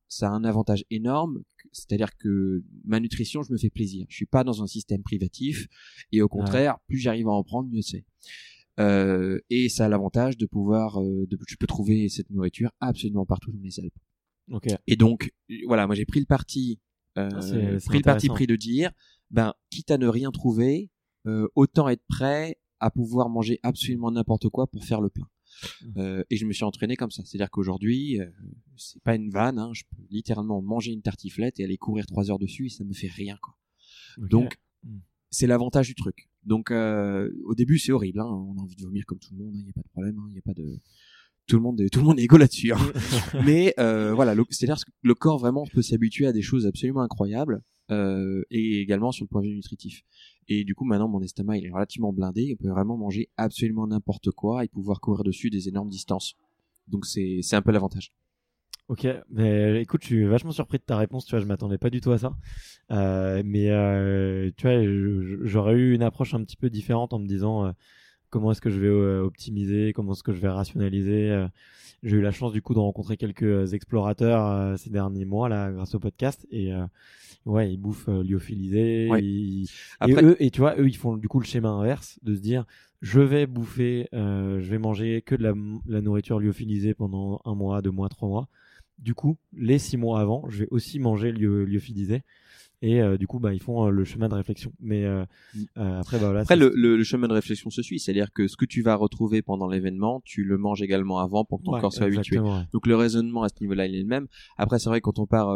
[0.08, 1.42] ça a un avantage énorme,
[1.76, 4.06] c'est-à-dire que ma nutrition, je me fais plaisir.
[4.08, 5.66] Je suis pas dans un système privatif
[6.12, 8.04] et au contraire, plus j'arrive à en prendre, mieux c'est.
[8.78, 13.24] Euh, et ça a l'avantage de pouvoir, euh, de, je peux trouver cette nourriture absolument
[13.24, 13.94] partout dans les Alpes.
[14.86, 15.32] Et donc,
[15.66, 16.78] voilà, moi j'ai pris le parti,
[17.18, 18.90] euh, Ah, pris le parti pris de dire,
[19.30, 20.90] ben, quitte à ne rien trouver,
[21.26, 25.26] euh, autant être prêt à pouvoir manger absolument n'importe quoi pour faire le plein.
[25.96, 27.22] Euh, et je me suis entraîné comme ça.
[27.24, 28.26] C'est-à-dire qu'aujourd'hui, euh,
[28.76, 32.30] c'est pas une vanne, hein, je peux littéralement manger une tartiflette et aller courir trois
[32.30, 33.54] heures dessus et ça me fait rien, quoi.
[34.18, 34.98] Donc, Mm.
[35.30, 36.28] c'est l'avantage du truc.
[36.44, 38.20] Donc, euh, au début, c'est horrible.
[38.20, 39.54] Hein, on a envie de vomir comme tout le monde.
[39.56, 40.16] Il n'y a pas de problème.
[40.28, 40.78] Il n'y a pas de
[41.48, 42.72] tout le monde, est, tout le monde est égaux là-dessus.
[42.72, 42.78] hein.
[43.46, 47.62] Mais euh, voilà, c'est-à-dire que le corps vraiment peut s'habituer à des choses absolument incroyables
[47.90, 50.02] euh, et également sur le point de vue nutritif.
[50.48, 52.42] Et du coup, maintenant, mon estomac il est relativement blindé.
[52.42, 56.36] Il peut vraiment manger absolument n'importe quoi et pouvoir courir dessus des énormes distances.
[56.88, 58.12] Donc c'est c'est un peu l'avantage.
[58.88, 61.24] Ok, mais écoute, je suis vachement surpris de ta réponse.
[61.26, 62.36] Tu vois, je m'attendais pas du tout à ça.
[62.92, 67.26] Euh, mais euh, tu vois, j'aurais eu une approche un petit peu différente en me
[67.26, 67.72] disant euh,
[68.30, 71.30] comment est-ce que je vais euh, optimiser, comment est-ce que je vais rationaliser.
[71.30, 71.48] Euh.
[72.02, 75.94] J'ai eu la chance du coup de rencontrer quelques explorateurs ces derniers mois là, grâce
[75.94, 76.70] au podcast, et
[77.46, 79.08] ouais, ils bouffent lyophilisé.
[79.18, 79.64] Et,
[80.06, 82.64] eux, et tu vois, eux, ils font du coup le schéma inverse de se dire
[83.00, 85.54] je vais bouffer, je vais manger que de la,
[85.86, 88.48] la nourriture lyophilisée pendant un mois, deux mois, trois mois
[88.98, 92.22] du coup, les six mois avant, je vais aussi manger lyophilisé.
[92.82, 94.72] Et euh, du coup, bah, ils font euh, le chemin de réflexion.
[94.80, 95.98] Mais euh, mm.
[96.00, 97.98] après, bah, voilà, après le, le, chemin de réflexion se suit.
[97.98, 101.60] C'est-à-dire que ce que tu vas retrouver pendant l'événement, tu le manges également avant pour
[101.60, 102.38] que ton corps soit habitué.
[102.72, 104.26] Donc le raisonnement à ce niveau-là, il est le même.
[104.58, 105.48] Après, c'est vrai quand on part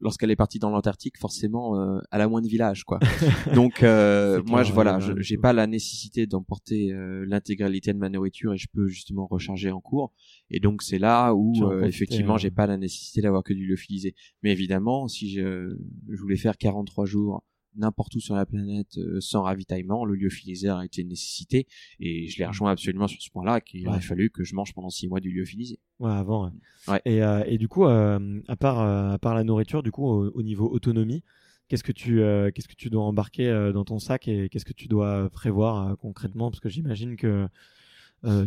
[0.00, 2.98] lorsqu'elle est partie dans l'Antarctique, forcément, euh, elle a moins de villages, quoi.
[3.54, 8.54] Donc, euh, moi, je voilà, j'ai pas la nécessité d'emporter euh, l'intégralité de ma nourriture
[8.54, 10.12] et je peux justement recharger en cours.
[10.50, 14.14] Et donc, c'est là où euh, effectivement, j'ai pas la nécessité d'avoir que du lyophilisé.
[14.42, 15.76] Mais évidemment, si je,
[16.10, 17.44] je voulais faire 43 jours
[17.76, 21.66] n'importe où sur la planète euh, sans ravitaillement, le lyophilisé a été une nécessité
[22.00, 24.90] et je l'ai rejoint absolument sur ce point-là qu'il aurait fallu que je mange pendant
[24.90, 25.78] six mois du lyophilisé.
[25.98, 26.52] Ouais, avant.
[26.88, 27.00] Ouais.
[27.04, 30.42] Et, euh, et du coup, euh, à part à part la nourriture, du coup, au,
[30.42, 31.22] niveau autonomie,
[31.68, 32.16] qu'est-ce que tu
[32.52, 36.50] qu'est-ce que tu dois embarquer dans ton sac et qu'est-ce que tu dois prévoir concrètement?
[36.50, 37.46] Parce que j'imagine que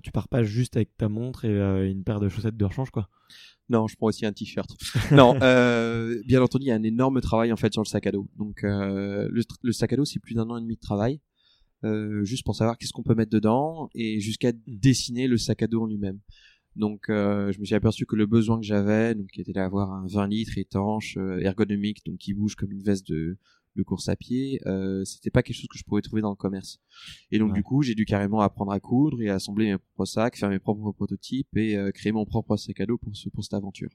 [0.03, 3.09] tu pars pas juste avec ta montre et une paire de chaussettes de rechange quoi.
[3.69, 4.69] Non, je prends aussi un t-shirt.
[5.12, 8.05] non, euh, bien entendu, il y a un énorme travail en fait sur le sac
[8.07, 8.27] à dos.
[8.38, 11.21] Donc euh, le, sac à dos, c'est plus d'un an et demi de travail,
[11.86, 15.67] euh, juste pour savoir qu'est-ce qu'on peut mettre dedans et jusqu'à dessiner le sac à
[15.67, 16.19] dos en lui-même.
[16.75, 20.07] Donc je me suis aperçu que le besoin que j'avais, donc qui était d'avoir un
[20.07, 23.38] 20 litres étanche, ergonomique, donc qui bouge comme une veste de
[23.75, 26.36] le course à pied, euh, c'était pas quelque chose que je pouvais trouver dans le
[26.36, 26.79] commerce.
[27.31, 30.38] Et donc du coup, j'ai dû carrément apprendre à coudre et assembler mes propres sacs,
[30.38, 33.43] faire mes propres prototypes et euh, créer mon propre sac à dos pour ce pour
[33.43, 33.89] cette aventure.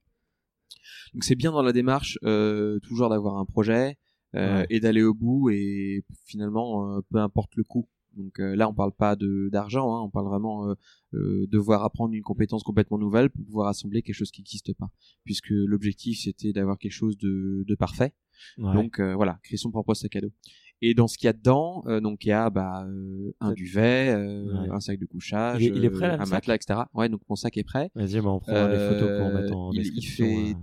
[1.15, 3.97] Donc c'est bien dans la démarche euh, toujours d'avoir un projet
[4.35, 7.89] euh, et d'aller au bout et finalement peu importe le coût.
[8.19, 10.75] Donc là, on parle pas d'argent, hein, on parle vraiment
[11.15, 14.91] euh, devoir apprendre une compétence complètement nouvelle pour pouvoir assembler quelque chose qui n'existe pas.
[15.25, 18.13] Puisque l'objectif c'était d'avoir quelque chose de, de parfait.
[18.57, 20.33] Donc euh, voilà, créer son propre sac à dos.
[20.81, 23.53] Et dans ce qu'il y a dedans, euh, donc il y a bah, euh, un
[23.53, 26.81] duvet, un sac de couchage, il est, prêt, là, un matelas, etc.
[26.95, 27.91] Ouais, donc mon sac est prêt.
[27.95, 30.27] Vas-y, bah, on prend des photos pour mettre en il, description.
[30.27, 30.57] Il fait,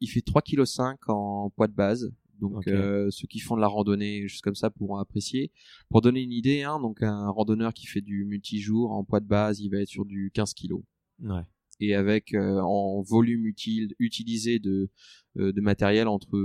[0.00, 2.12] il fait 3,5 kg en poids de base.
[2.40, 5.52] Donc ceux qui font de la randonnée juste comme ça pourront apprécier.
[5.88, 9.26] Pour donner une idée, hein, donc un randonneur qui fait du multijour en poids de
[9.26, 10.74] base, il va être sur du 15 kg.
[11.20, 11.42] Ouais
[11.80, 14.90] et avec en volume utile utilisé de
[15.36, 16.38] euh, de matériel entre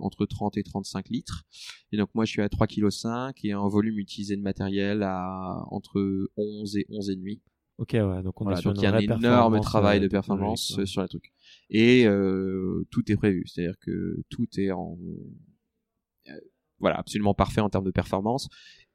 [0.00, 1.44] entre 30 et 35 litres.
[1.92, 5.02] Et donc moi je suis à 3 kg 5 et un volume utilisé de matériel
[5.02, 7.40] à entre 11 et 11 et demi.
[7.78, 11.08] Ok ouais, donc on a il y a un énorme travail de performance sur les
[11.08, 11.32] trucs.
[11.68, 14.98] Et euh, tout est prévu, c'est-à-dire que tout est en
[16.28, 16.32] euh,
[16.78, 18.48] voilà, absolument parfait en termes de performance.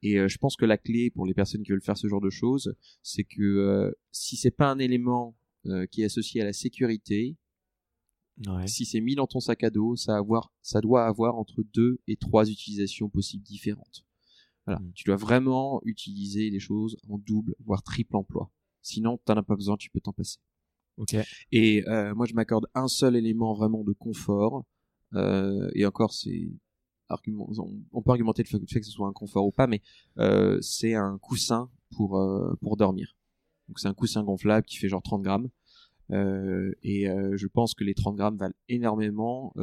[0.04, 2.32] Et je pense que la clé pour les personnes qui veulent faire ce genre de
[2.32, 5.36] choses, c'est que si c'est pas un élément
[5.92, 7.38] qui est associé à la sécurité,
[8.66, 12.00] si c'est mis dans ton sac à dos, ça, avoir, ça doit avoir entre deux
[12.08, 14.06] et trois utilisations possibles différentes.
[14.66, 14.80] Voilà.
[14.80, 14.92] Mm.
[14.94, 18.52] Tu dois vraiment utiliser les choses en double, voire triple emploi.
[18.82, 20.40] Sinon, t'en as pas besoin, tu peux t'en passer.
[20.98, 21.16] Ok.
[21.52, 24.66] Et euh, moi, je m'accorde un seul élément vraiment de confort.
[25.14, 26.50] Euh, et encore, c'est
[27.10, 27.50] argument,
[27.92, 29.82] on, peut argumenter le fait, que ce soit un confort ou pas, mais
[30.18, 32.18] euh, c'est un coussin pour
[32.62, 33.18] pour dormir.
[33.68, 35.50] Donc c'est un coussin gonflable qui fait genre 30 grammes.
[36.10, 39.54] Et je pense que les 30 grammes valent énormément,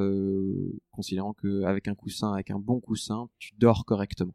[0.90, 4.34] considérant qu'avec un coussin, avec un bon coussin, tu dors correctement.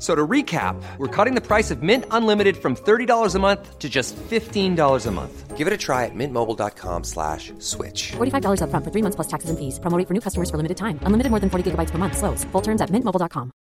[0.00, 3.88] So to recap, we're cutting the price of Mint Unlimited from $30 a month to
[3.88, 5.58] just $15 a month.
[5.58, 8.12] Give it a try at mintmobile.com slash switch.
[8.12, 9.78] $45 up front for three months plus taxes and fees.
[9.78, 10.98] Promoting for new customers for limited time.
[11.02, 12.16] Unlimited more than 40 gigabytes per month.
[12.16, 12.44] Slows.
[12.44, 13.52] Full terms at mintmobile.com.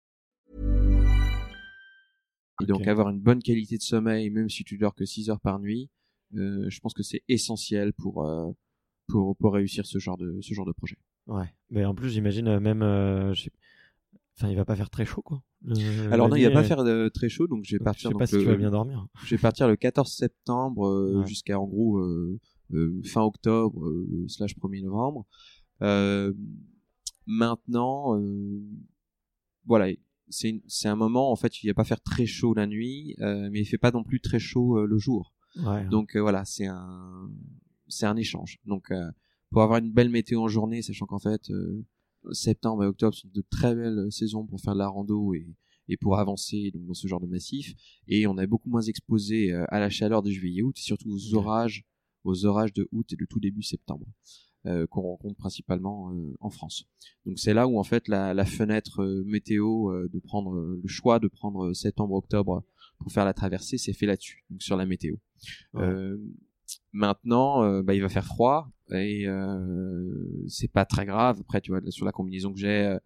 [2.61, 2.89] Et donc okay.
[2.89, 5.89] avoir une bonne qualité de sommeil, même si tu dors que 6 heures par nuit,
[6.35, 8.51] euh, je pense que c'est essentiel pour, euh,
[9.07, 10.97] pour, pour réussir ce genre de, ce genre de projet.
[11.27, 12.81] Ouais, mais en plus j'imagine euh, même...
[12.81, 13.33] Euh,
[14.39, 15.43] Enfin, il va pas faire très chaud, quoi.
[16.11, 18.09] Alors non, il va pas faire de, très chaud, donc je vais partir.
[18.09, 19.05] Je sais pas si tu vas bien dormir.
[19.25, 22.39] Je vais partir le 14 septembre euh, jusqu'à en gros euh,
[22.71, 23.81] euh, fin octobre
[24.29, 25.25] slash 1er novembre.
[27.25, 28.17] maintenant,
[29.65, 29.93] voilà,
[30.29, 33.59] c'est c'est un moment en fait il va pas faire très chaud la nuit mais
[33.59, 35.33] il fait pas non plus très chaud le jour
[35.65, 35.83] Ouais.
[35.87, 37.27] donc voilà c'est un
[37.87, 38.93] c'est un échange donc
[39.49, 41.49] pour avoir une belle météo en journée sachant qu'en fait
[42.31, 45.47] septembre et octobre sont de très belles saisons pour faire de la rando et
[45.91, 47.73] et pour avancer donc dans ce genre de massif
[48.07, 51.09] et on est beaucoup moins exposé euh, à la chaleur de juillet août et surtout
[51.09, 51.83] aux orages
[52.23, 54.05] aux orages de août et de tout début septembre
[54.67, 56.85] euh, qu'on rencontre principalement euh, en France
[57.25, 60.79] donc c'est là où en fait la, la fenêtre euh, météo euh, de prendre euh,
[60.81, 62.63] le choix de prendre septembre-octobre
[62.99, 65.15] pour faire la traversée s'est fait là-dessus, donc sur la météo.
[65.73, 65.87] Ouais.
[66.91, 70.11] Maintenant, euh, bah, il va faire froid et euh,
[70.47, 71.37] c'est pas très grave.
[71.41, 72.97] Après, tu vois, sur la combinaison que j'ai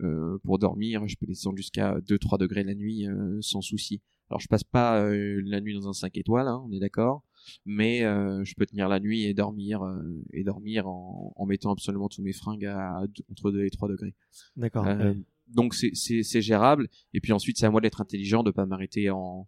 [0.00, 4.00] euh, pour dormir, je peux descendre jusqu'à 2-3 degrés la nuit euh, sans souci.
[4.30, 7.22] Alors je passe pas euh, la nuit dans un 5 étoiles, hein, on est d'accord,
[7.66, 10.00] mais euh, je peux tenir la nuit et dormir euh,
[10.32, 13.70] et dormir en, en mettant absolument tous mes fringues à, à deux- entre 2 et
[13.70, 14.14] 3 degrés.
[14.56, 14.86] D'accord.
[14.86, 15.18] Euh, ouais.
[15.48, 19.46] donc c'est gérable et puis ensuite c'est à moi d'être intelligent de pas m'arrêter en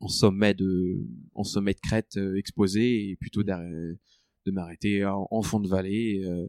[0.00, 3.62] en sommet de en sommet de crête euh, exposé et plutôt d'arr-
[4.46, 6.48] de m'arrêter en, en fond de vallée euh,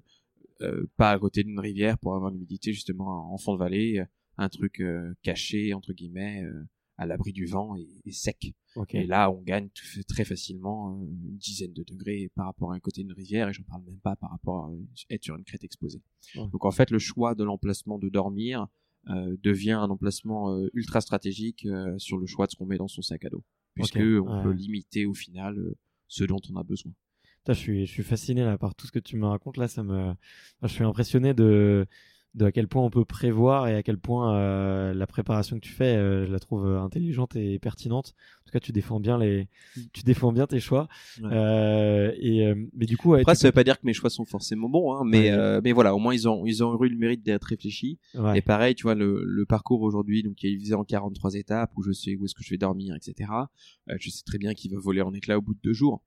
[0.62, 4.06] euh, pas à côté d'une rivière pour avoir l'humidité justement en fond de vallée euh,
[4.38, 6.63] un truc euh, caché entre guillemets euh,
[6.98, 8.54] à l'abri du vent et, et sec.
[9.02, 12.76] Et là on gagne tout très facilement euh, une dizaine de degrés par rapport à
[12.76, 14.72] un côté d'une rivière et j'en parle même pas par rapport à
[15.10, 16.02] être sur une crête exposée.
[16.36, 16.48] Ouais.
[16.52, 18.65] donc en fait le choix de l'emplacement de dormir euh,
[19.08, 22.88] devient un emplacement euh, ultra stratégique euh, sur le choix de ce qu'on met dans
[22.88, 24.44] son sac à dos puisque on ouais.
[24.44, 25.76] peut limiter au final euh,
[26.08, 26.94] ce dont on a besoin.
[27.40, 29.68] Putain, je suis, je suis fasciné là par tout ce que tu me racontes là.
[29.68, 31.88] Ça me, Enfin, je suis impressionné de,
[32.34, 35.62] de à quel point on peut prévoir et à quel point euh, la préparation que
[35.62, 38.13] tu fais, euh, je la trouve euh, intelligente et pertinente.
[38.41, 39.50] En tout cas, tu défends bien les,
[39.91, 40.88] tu défends bien tes choix.
[41.22, 41.30] Ouais.
[41.32, 44.10] Euh, et euh, mais du coup, ouais, Après, ça veut pas dire que mes choix
[44.10, 45.32] sont forcément bons, hein, mais Ouais.
[45.32, 48.00] euh, mais voilà, au moins ils ont ils ont eu le mérite d'être réfléchis.
[48.15, 48.38] Ouais.
[48.38, 51.72] Et pareil, tu vois le, le parcours aujourd'hui, donc il est divisé en 43 étapes
[51.76, 53.30] où je sais où est-ce que je vais dormir, etc.
[53.89, 56.02] Euh, je sais très bien qu'il va voler en éclats au bout de deux jours.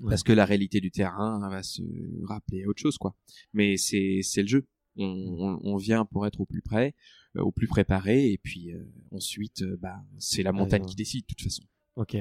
[0.00, 0.08] Ouais.
[0.10, 1.82] Parce que la réalité du terrain va se
[2.26, 3.14] rappeler à autre chose, quoi.
[3.52, 4.64] Mais c'est c'est le jeu.
[4.96, 6.94] On, on, on vient pour être au plus près,
[7.36, 10.88] euh, au plus préparé, et puis euh, ensuite, euh, bah, c'est la montagne ouais.
[10.88, 11.62] qui décide, de toute façon.
[11.96, 12.16] Ok.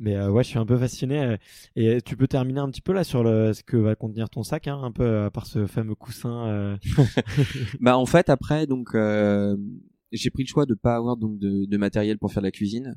[0.00, 1.20] Mais euh, ouais, je suis un peu fasciné.
[1.20, 1.36] euh,
[1.76, 4.42] Et tu peux terminer un petit peu là sur le, ce que va contenir ton
[4.42, 6.48] sac, hein, un peu euh, par ce fameux coussin.
[6.48, 6.76] euh,
[7.80, 9.56] Bah en fait après donc euh,
[10.12, 12.52] j'ai pris le choix de pas avoir donc de, de matériel pour faire de la
[12.52, 12.96] cuisine,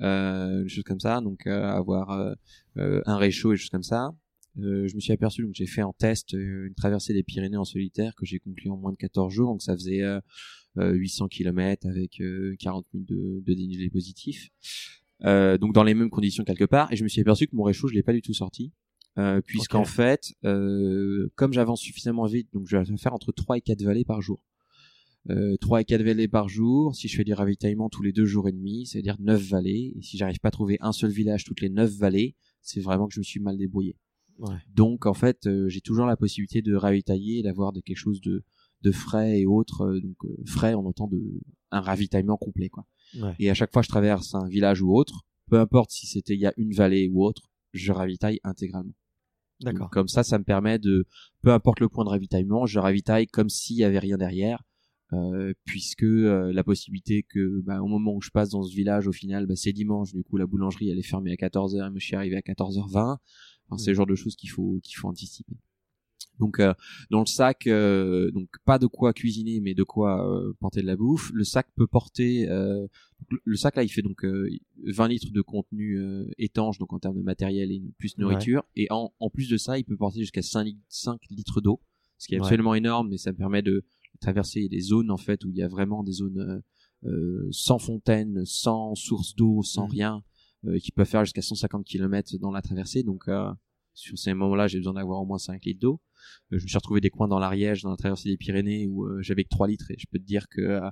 [0.00, 2.10] euh, des choses comme ça, donc euh, avoir
[2.76, 4.12] un réchaud et des choses comme ça.
[4.58, 7.58] Euh, je me suis aperçu donc j'ai fait en test euh, une traversée des Pyrénées
[7.58, 10.18] en solitaire que j'ai conclu en moins de 14 jours, donc ça faisait euh,
[10.78, 14.48] euh, 800 km avec euh, 40 000 de, de dénivelé positif.
[15.24, 17.64] Euh, donc dans les mêmes conditions quelque part, et je me suis aperçu que mon
[17.64, 18.72] réchaud je l'ai pas du tout sorti.
[19.18, 23.60] Euh, puisqu'en fait, euh, comme j'avance suffisamment vite, donc je vais faire entre 3 et
[23.62, 24.42] 4 vallées par jour.
[25.30, 28.26] Euh, 3 et 4 vallées par jour, si je fais du ravitaillement tous les deux
[28.26, 31.44] jours et demi, c'est-à-dire 9 vallées, et si j'arrive pas à trouver un seul village
[31.44, 33.96] toutes les 9 vallées, c'est vraiment que je me suis mal débrouillé.
[34.38, 34.56] Ouais.
[34.74, 38.20] Donc en fait, euh, j'ai toujours la possibilité de ravitailler, et d'avoir de quelque chose
[38.20, 38.44] de,
[38.82, 42.86] de frais et autres, euh, donc euh, frais on entend de un ravitaillement complet quoi.
[43.18, 43.34] Ouais.
[43.38, 46.34] Et à chaque fois que je traverse un village ou autre, peu importe si c'était
[46.34, 48.94] il y a une vallée ou autre, je ravitaille intégralement.
[49.60, 49.88] D'accord.
[49.90, 51.06] Comme ça, ça me permet de,
[51.42, 54.62] peu importe le point de ravitaillement, je ravitaille comme s'il y avait rien derrière,
[55.12, 59.06] euh, puisque euh, la possibilité que, bah, au moment où je passe dans ce village,
[59.06, 62.00] au final, bah, c'est dimanche, du coup la boulangerie elle est fermée à 14h, mais
[62.00, 63.16] je suis arrivé à 14h20.
[63.68, 65.54] Enfin, c'est le genre de choses qu'il faut qu'il faut anticiper.
[66.38, 66.74] Donc euh,
[67.10, 70.86] dans le sac, euh, donc pas de quoi cuisiner, mais de quoi euh, porter de
[70.86, 71.30] la bouffe.
[71.32, 72.86] Le sac peut porter, euh,
[73.44, 74.48] le- sac là, il fait donc euh,
[74.84, 78.64] 20 litres de contenu euh, étanche, donc en termes de matériel et plus nourriture.
[78.76, 81.80] Et en, en plus de ça, il peut porter jusqu'à 5, li- 5 litres d'eau,
[82.18, 82.44] ce qui est Ouais.
[82.44, 83.84] absolument énorme, mais ça me permet de
[84.20, 86.38] traverser des zones en fait où il y a vraiment des zones
[87.04, 89.90] euh, euh, sans fontaine, sans source d'eau, sans Mhm.
[89.90, 90.20] rien, euh,
[90.80, 93.02] qui peuvent faire jusqu'à 150 km dans la traversée.
[93.02, 93.50] Donc euh,
[93.94, 96.00] sur ces moments-là, j'ai besoin d'avoir au moins 5 litres d'eau.
[96.52, 99.04] Euh, je me suis retrouvé des coins dans l'Ariège, dans la traversée des Pyrénées, où
[99.04, 100.90] euh, j'avais que 3 litres, et je peux te dire que euh,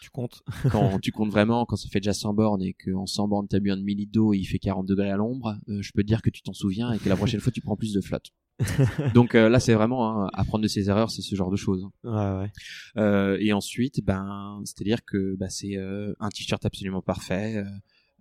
[0.00, 0.42] Tu comptes.
[0.72, 3.60] quand tu comptes vraiment, quand ça fait déjà 100 bornes et qu'en 100 bornes t'as
[3.60, 6.02] bu un demi litre d'eau et il fait 40 degrés à l'ombre, euh, je peux
[6.02, 8.00] te dire que tu t'en souviens et que la prochaine fois tu prends plus de
[8.00, 8.32] flotte.
[9.14, 11.86] Donc euh, là c'est vraiment hein, apprendre de ses erreurs, c'est ce genre de choses.
[12.02, 12.50] Ouais, ouais.
[12.96, 17.64] Euh, et ensuite, ben, c'est-à-dire que bah, c'est euh, un t-shirt absolument parfait,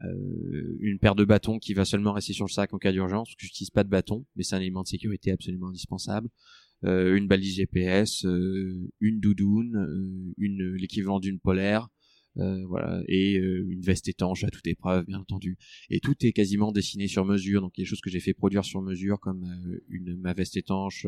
[0.04, 3.34] euh, une paire de bâtons qui va seulement rester sur le sac en cas d'urgence,
[3.38, 6.30] j'utilise pas de bâton, mais c'est un élément de sécurité absolument indispensable.
[6.86, 11.90] Euh, une balise GPS, euh, une doudoune, euh, une l'équivalent d'une polaire,
[12.38, 15.58] euh, voilà, et euh, une veste étanche à toute épreuve, bien entendu.
[15.90, 18.20] Et tout est quasiment dessiné sur mesure, donc il y a des choses que j'ai
[18.20, 19.44] fait produire sur mesure, comme
[19.90, 21.08] une ma veste étanche.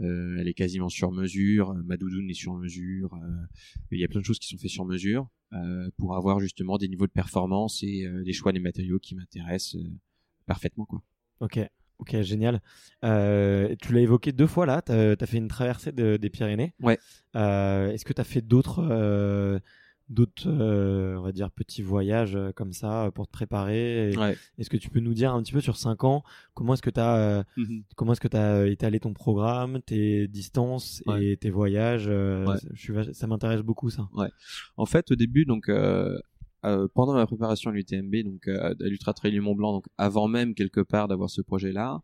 [0.00, 1.70] Euh, elle est quasiment sur mesure.
[1.70, 3.14] euh, Ma doudoune est sur mesure.
[3.14, 3.46] euh,
[3.90, 6.78] Il y a plein de choses qui sont faites sur mesure euh, pour avoir justement
[6.78, 9.76] des niveaux de performance et euh, des choix des matériaux qui m'intéressent
[10.46, 10.84] parfaitement.
[10.84, 11.02] Quoi.
[11.40, 11.60] Ok,
[11.98, 12.60] ok, génial.
[13.04, 16.74] Euh, tu l'as évoqué deux fois là, tu as, fait une traversée de- des Pyrénées.
[16.80, 16.98] Ouais.
[17.36, 19.58] Euh, Est-ce que tu as fait d'autres, euh,
[20.10, 24.16] d'autres euh, on va dire, petits voyages euh, comme ça euh, pour te préparer Et
[24.18, 24.36] Ouais.
[24.58, 26.90] Est-ce que tu peux nous dire un petit peu sur 5 ans, comment est-ce que
[26.90, 27.44] tu as,
[27.96, 31.24] comment est-ce que tu as étalé ton programme, tes distances Ouais.
[31.32, 32.56] et tes voyages Ouais.
[32.74, 34.08] je suis vach- Ça m'intéresse beaucoup ça.
[34.76, 35.70] En fait, au début, donc
[36.94, 40.54] pendant ma préparation à l'UTMB, donc à l'Ultra Trail du Mont Blanc, donc avant même
[40.54, 42.02] quelque part d'avoir ce projet-là,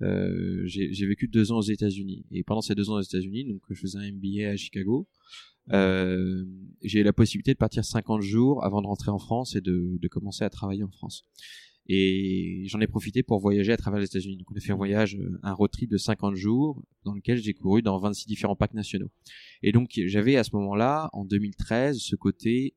[0.00, 2.24] j'ai j'ai vécu deux ans aux États-Unis.
[2.30, 5.06] Et pendant ces deux ans aux États-Unis, donc je faisais un MBA à Chicago.
[5.72, 6.44] Euh,
[6.82, 9.98] j'ai eu la possibilité de partir 50 jours avant de rentrer en France et de,
[10.00, 11.24] de commencer à travailler en France.
[11.86, 14.36] Et j'en ai profité pour voyager à travers les États-Unis.
[14.36, 17.38] Donc on a fait un voyage, euh, un road trip de 50 jours dans lequel
[17.38, 19.10] j'ai couru dans 26 différents parcs nationaux.
[19.62, 22.74] Et donc j'avais à ce moment-là, en 2013, ce côté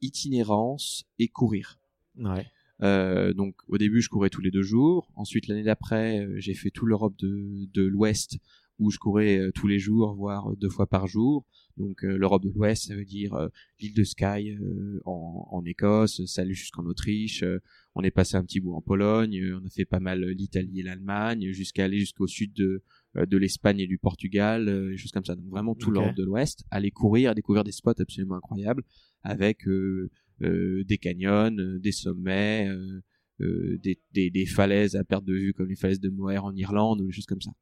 [0.00, 1.80] itinérance et courir.
[2.16, 2.46] Ouais.
[2.82, 5.10] Euh, donc au début je courais tous les deux jours.
[5.16, 8.38] Ensuite l'année d'après euh, j'ai fait tout l'Europe de, de l'Ouest
[8.78, 11.44] où je courais euh, tous les jours, voire euh, deux fois par jour.
[11.76, 13.48] Donc euh, l'Europe de l'Ouest ça veut dire euh,
[13.80, 17.42] l'île de Skye euh, en, en Écosse, ça allait jusqu'en Autriche.
[17.42, 17.60] euh,
[17.94, 19.38] on est passé un petit bout en Pologne.
[19.40, 22.82] euh, on a fait pas mal l'Italie et l'Allemagne jusqu'à aller jusqu'au sud de
[23.16, 25.36] euh, de l'Espagne et du Portugal, euh, des choses comme ça.
[25.36, 28.82] Donc vraiment tout l'Europe de l'Ouest, aller courir, découvrir des spots absolument incroyables
[29.22, 30.10] avec euh,
[30.42, 33.00] euh, des canyons, euh, des sommets, euh,
[33.40, 36.54] euh, des, des, des falaises à perte de vue comme les falaises de Moher en
[36.54, 37.52] Irlande ou des choses comme ça.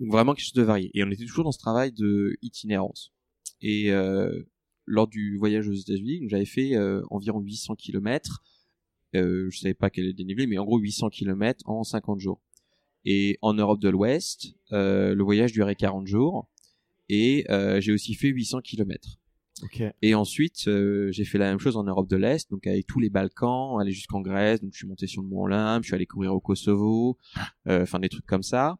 [0.00, 0.90] Donc vraiment quelque chose de varié.
[0.94, 3.12] Et on était toujours dans ce travail de itinérance.
[3.60, 4.42] Et euh,
[4.86, 8.42] lors du voyage aux États-Unis, j'avais fait euh, environ 800 km.
[9.14, 12.20] Euh, je savais pas quel est le dénivelé, mais en gros 800 km en 50
[12.20, 12.40] jours.
[13.04, 16.48] Et en Europe de l'Ouest, euh, le voyage durait 40 jours.
[17.08, 19.18] Et euh, j'ai aussi fait 800 km.
[19.62, 19.82] Ok.
[20.00, 23.00] Et ensuite, euh, j'ai fait la même chose en Europe de l'Est, donc avec tous
[23.00, 24.60] les Balkans, aller jusqu'en Grèce.
[24.60, 27.18] Donc je suis monté sur le Mont Olympe, je suis allé courir au Kosovo,
[27.68, 28.78] euh, enfin des trucs comme ça.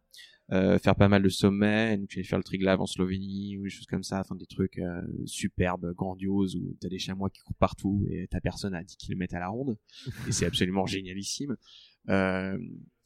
[0.53, 3.71] Euh, faire pas mal de sommets, donc j'ai fait le Triglav en Slovénie ou des
[3.71, 7.57] choses comme ça, enfin des trucs euh, superbes, grandioses où t'as des chamois qui courent
[7.57, 9.79] partout et t'as personne à 10 km à la ronde
[10.29, 11.57] et c'est absolument génialissime.
[12.09, 12.59] Euh,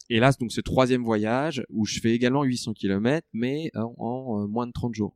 [0.09, 4.43] et là, donc ce troisième voyage où je fais également 800 km mais en, en,
[4.43, 5.15] euh, moins de 30 jours.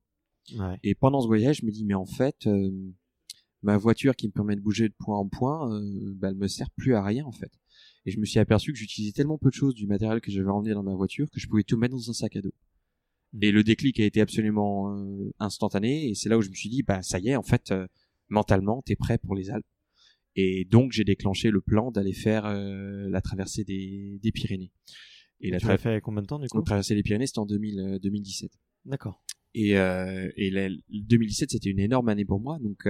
[0.55, 0.80] Ouais.
[0.84, 2.71] Et pendant ce voyage, je me dis, mais en fait, euh,
[3.61, 6.47] ma voiture qui me permet de bouger de point en point, euh, bah, elle me
[6.47, 7.51] sert plus à rien en fait.
[8.05, 10.49] Et je me suis aperçu que j'utilisais tellement peu de choses du matériel que j'avais
[10.49, 12.53] emmené dans ma voiture que je pouvais tout mettre dans un sac à dos.
[13.33, 13.43] Mm.
[13.43, 16.09] Et le déclic a été absolument euh, instantané.
[16.09, 17.87] Et c'est là où je me suis dit, bah ça y est, en fait, euh,
[18.29, 19.65] mentalement, t'es prêt pour les Alpes.
[20.35, 24.71] Et donc j'ai déclenché le plan d'aller faire euh, la traversée des, des Pyrénées.
[25.41, 26.61] Et la tu l'as fait avec combien de temps du coup?
[26.61, 28.51] Traversée des Pyrénées, c'était en 2000, euh, 2017.
[28.85, 29.21] D'accord.
[29.55, 32.59] Et, euh, et la- 2017 c'était une énorme année pour moi.
[32.59, 32.87] Donc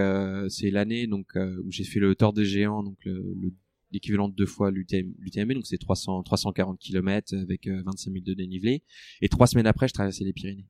[0.49, 3.53] c'est l'année donc où j'ai fait le Tour des Géants, donc le, le-
[3.91, 8.23] l'équivalent de deux fois l'UTM, l'UTMB, donc c'est 300 340 km avec euh, 25 000
[8.25, 8.83] de dénivelé.
[9.21, 10.67] Et trois semaines après, je traversais les Pyrénées.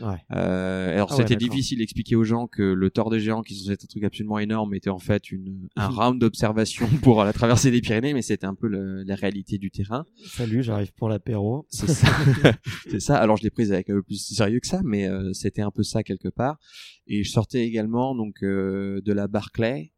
[0.00, 0.16] Ouais.
[0.32, 3.70] Euh, alors Ah c'était difficile d'expliquer aux gens que le Tour des Géants, qui sont
[3.70, 7.80] un truc absolument énorme, était en fait une, un round d'observation pour la traversée des
[7.80, 10.04] Pyrénées, mais c'était un peu le- la réalité du terrain.
[10.26, 11.64] Salut, j'arrive pour l'apéro.
[11.70, 12.08] C'est ça.
[12.90, 13.18] c'est ça.
[13.18, 15.70] Alors je l'ai prise avec un peu plus sérieux que ça, mais euh, c'était un
[15.70, 16.58] peu ça quelque part.
[17.06, 19.97] Et je sortais également donc euh, de la Barclay, euh,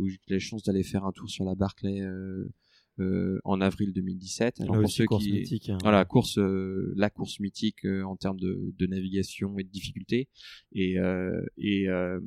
[0.00, 2.48] où j'ai eu la chance d'aller faire un tour sur la Barclay euh,
[2.98, 4.60] euh, en avril 2017.
[4.62, 5.68] Alors Là pour aussi, ceux course qui mythique.
[5.70, 5.78] hein.
[5.82, 10.28] voilà, course, euh, la course mythique euh, en termes de, de navigation et de difficulté.
[10.72, 12.18] Et, euh, et euh,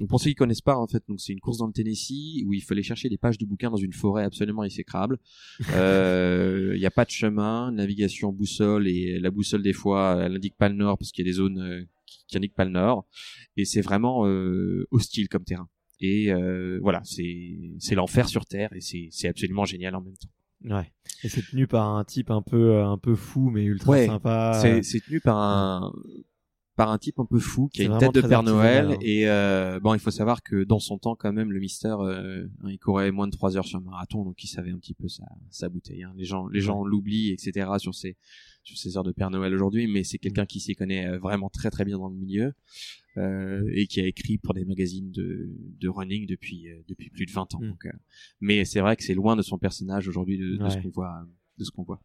[0.00, 2.42] donc pour ceux qui connaissent pas, en fait, donc c'est une course dans le Tennessee
[2.46, 5.18] où il fallait chercher des pages de bouquins dans une forêt absolument exécrable.
[5.74, 10.36] Euh, Il n'y a pas de chemin, navigation boussole et la boussole des fois elle
[10.36, 12.64] indique pas le nord parce qu'il y a des zones euh, qui, qui indiquent pas
[12.64, 13.06] le nord.
[13.56, 15.68] Et c'est vraiment euh, hostile comme terrain.
[16.04, 20.74] Et euh, voilà, c'est l'enfer sur terre et c'est absolument génial en même temps.
[20.76, 20.90] Ouais.
[21.22, 24.58] Et c'est tenu par un type un peu un peu fou mais ultra Ouais, sympa.
[24.82, 25.92] C'est tenu par un
[26.76, 28.98] par un type un peu fou qui a une tête de Père Noël hein.
[29.00, 32.48] et euh, bon il faut savoir que dans son temps quand même le Mister euh,
[32.66, 35.06] il courait moins de trois heures sur un marathon donc il savait un petit peu
[35.06, 36.12] sa sa bouteille hein.
[36.16, 38.16] les gens les gens l'oublient etc sur ses
[38.64, 41.48] sur ses heures de Père Noël aujourd'hui mais c'est quelqu'un qui s'y connaît euh, vraiment
[41.48, 42.54] très très bien dans le milieu
[43.16, 45.50] euh, et qui a écrit pour des magazines de
[45.80, 47.68] de running depuis euh, depuis plus de 20 ans Mm.
[47.68, 47.92] donc euh,
[48.40, 51.26] mais c'est vrai que c'est loin de son personnage aujourd'hui de, de ce qu'on voit
[51.58, 52.00] de ce qu'on voit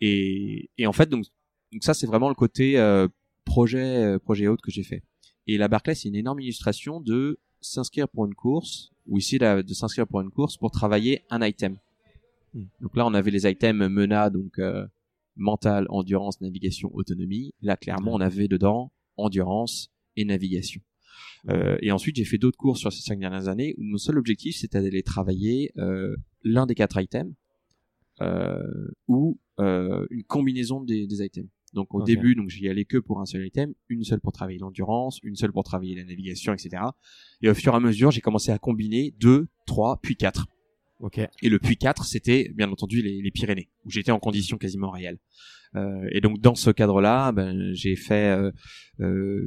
[0.00, 1.24] et et en fait donc
[1.72, 3.08] donc ça c'est vraiment le côté euh,
[3.44, 5.02] projet euh, projet haute que j'ai fait.
[5.46, 9.62] Et la Barclay c'est une énorme illustration de s'inscrire pour une course ou ici là,
[9.62, 11.76] de s'inscrire pour une course pour travailler un item.
[12.54, 12.64] Hmm.
[12.80, 14.86] Donc là on avait les items MENA donc euh,
[15.36, 17.52] mental, endurance, navigation, autonomie.
[17.60, 20.80] Là, clairement, on avait dedans endurance et navigation.
[21.48, 24.18] Euh, et ensuite, j'ai fait d'autres cours sur ces cinq dernières années où mon seul
[24.18, 27.34] objectif, c'était d'aller travailler euh, l'un des quatre items
[28.20, 28.62] euh,
[29.08, 31.48] ou une combinaison des, des items.
[31.72, 34.58] Donc au début, donc j'y allais que pour un seul item, une seule pour travailler
[34.58, 36.82] l'endurance, une seule pour travailler la navigation, etc.
[37.42, 40.46] Et au fur et à mesure, j'ai commencé à combiner deux, trois, puis quatre.
[41.00, 41.18] Ok.
[41.18, 44.90] Et le puits 4, c'était bien entendu les, les Pyrénées, où j'étais en conditions quasiment
[44.90, 45.18] réelles.
[45.74, 48.50] Euh, et donc dans ce cadre-là, ben, j'ai fait euh,
[49.00, 49.42] euh,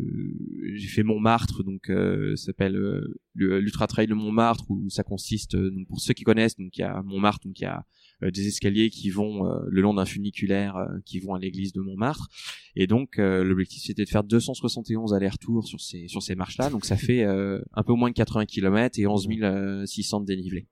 [0.75, 5.71] j'ai fait Montmartre, donc euh, s'appelle euh, l'Ultra Trail de Montmartre, où ça consiste, euh,
[5.71, 7.85] donc pour ceux qui connaissent, donc il y a Montmartre, donc il y a
[8.21, 10.75] des escaliers qui vont le long d'un funiculaire
[11.05, 12.27] qui vont à l'église de Montmartre.
[12.75, 16.97] Et donc l'objectif c'était de faire 271 allers-retours sur ces sur ces marches-là, donc ça
[16.97, 20.67] fait un peu moins de 80 km et 11 600 de dénivelé.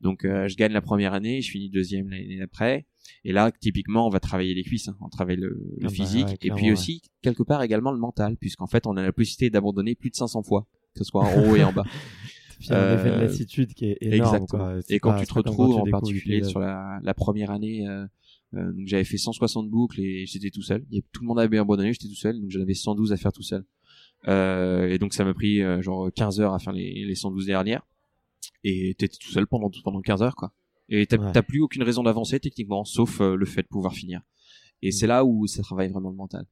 [0.00, 2.86] Donc euh, je gagne la première année, je finis deuxième l'année d'après.
[3.24, 4.96] Et là, typiquement, on va travailler les cuisses, hein.
[5.00, 7.98] on travaille le, le Ah bah physique, ouais, et puis aussi quelque part également le
[7.98, 11.22] mental, puisqu'en fait, on a la possibilité d'abandonner plus de 500 fois, que ce soit
[11.24, 11.84] en haut et en bas.
[12.58, 14.34] Puis il y a un effet de Euh, lassitude qui est énorme.
[14.36, 14.46] Exactement.
[14.46, 14.78] Quoi.
[14.88, 18.06] Et quand pas- tu te retrouves en particulier du sur la, la première année, euh,
[18.54, 20.84] euh, donc j'avais fait 160 boucles et j'étais tout seul.
[20.92, 23.32] Et tout le monde avait abandonné, j'étais tout seul, donc j'en avais 112 à faire
[23.32, 23.64] tout seul.
[24.28, 27.44] Euh, et donc ça m'a pris euh, genre 15 heures à faire les, les 112
[27.46, 27.82] dernières.
[28.64, 30.52] Et t'étais tout seul pendant pendant 15 heures quoi.
[30.88, 31.42] Et t'as Ouais.
[31.42, 34.20] plus aucune raison d'avancer techniquement, sauf euh, le fait de pouvoir finir.
[34.82, 34.92] Et Mm.
[34.92, 36.44] c'est là où ça travaille vraiment le mental.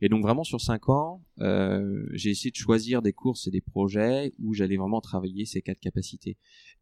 [0.00, 3.60] Et donc vraiment sur cinq ans, euh, j'ai essayé de choisir des courses et des
[3.60, 6.36] projets où j'allais vraiment travailler ces quatre capacités.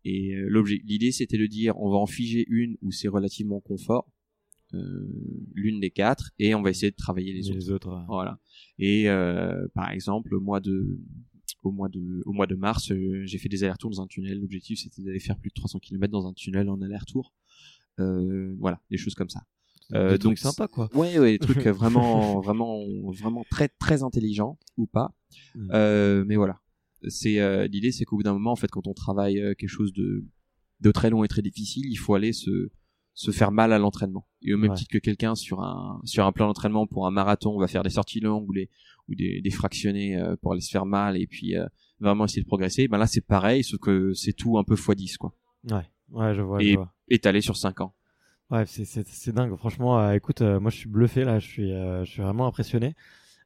[0.05, 3.61] Et euh, l'objet, l'idée c'était de dire on va en figer une où c'est relativement
[3.61, 4.07] confort,
[4.75, 5.09] euh,
[5.55, 7.59] l'une des quatre, et on va essayer de travailler les autres.
[7.59, 7.89] les autres.
[7.89, 8.39] euh, Voilà.
[8.79, 10.99] Et euh, par exemple, au mois de
[11.63, 14.41] au mois de au mois de mars, euh, j'ai fait des allers-retours dans un tunnel.
[14.41, 17.33] L'objectif c'était d'aller faire plus de 300 km dans un tunnel en aller-retour.
[18.01, 19.43] Euh, voilà, des choses comme ça.
[19.95, 20.89] Euh, des donc sympas quoi.
[20.95, 25.15] Ouais, ouais, des trucs euh, vraiment, vraiment, vraiment très, très intelligents ou pas.
[25.55, 25.71] Mm.
[25.73, 26.61] Euh, mais voilà,
[27.09, 29.93] c'est euh, l'idée, c'est qu'au bout d'un moment, en fait, quand on travaille quelque chose
[29.93, 30.25] de
[30.81, 32.71] de très long et très difficile, il faut aller se
[33.21, 34.29] se faire mal à l'entraînement.
[34.43, 34.77] Et au même Ouais.
[34.77, 37.91] titre que quelqu'un sur un sur un plan d'entraînement pour un marathon va faire des
[37.91, 38.71] sorties longues ou les
[39.09, 41.67] ou des, des fractionnés euh, pour aller se faire mal et puis euh,
[41.99, 42.87] vraiment essayer de progresser.
[42.87, 45.35] Ben là, c'est pareil, sauf que c'est tout un peu x 10 quoi.
[45.69, 45.83] Ouais.
[46.11, 46.63] Ouais, je vois.
[46.63, 46.93] Et- Je vois.
[47.09, 47.95] Étalé sur 5 ans.
[48.51, 49.57] Ouais, c'est c'est c'est dingue.
[49.57, 51.39] Franchement, euh, écoute, euh, moi je suis bluffé là.
[51.41, 52.95] Je suis euh, je suis vraiment impressionné.